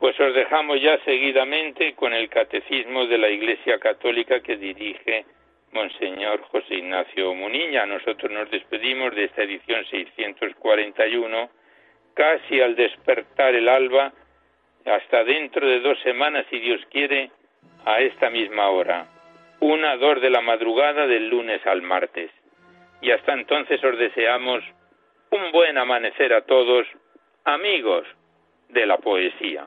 Pues 0.00 0.18
os 0.18 0.34
dejamos 0.34 0.82
ya 0.82 0.98
seguidamente 1.04 1.94
con 1.94 2.12
el 2.12 2.28
catecismo 2.28 3.06
de 3.06 3.18
la 3.18 3.30
Iglesia 3.30 3.78
Católica 3.78 4.40
que 4.40 4.56
dirige 4.56 5.24
Monseñor 5.72 6.40
José 6.42 6.76
Ignacio 6.76 7.34
Muniña. 7.34 7.86
Nosotros 7.86 8.30
nos 8.30 8.50
despedimos 8.50 9.14
de 9.14 9.24
esta 9.24 9.42
edición 9.42 9.84
641, 9.86 11.50
casi 12.14 12.60
al 12.60 12.74
despertar 12.74 13.54
el 13.54 13.68
alba, 13.68 14.12
hasta 14.84 15.24
dentro 15.24 15.66
de 15.66 15.80
dos 15.80 15.98
semanas, 16.00 16.46
si 16.50 16.58
Dios 16.58 16.80
quiere, 16.90 17.30
a 17.84 18.00
esta 18.00 18.30
misma 18.30 18.68
hora, 18.68 19.06
una 19.60 19.96
dos 19.96 20.20
de 20.20 20.30
la 20.30 20.40
madrugada 20.40 21.06
del 21.06 21.28
lunes 21.28 21.64
al 21.66 21.82
martes. 21.82 22.30
Y 23.00 23.10
hasta 23.10 23.32
entonces 23.32 23.82
os 23.84 23.98
deseamos 23.98 24.64
un 25.30 25.52
buen 25.52 25.78
amanecer 25.78 26.32
a 26.32 26.42
todos, 26.42 26.86
amigos 27.44 28.06
de 28.68 28.86
la 28.86 28.98
poesía. 28.98 29.66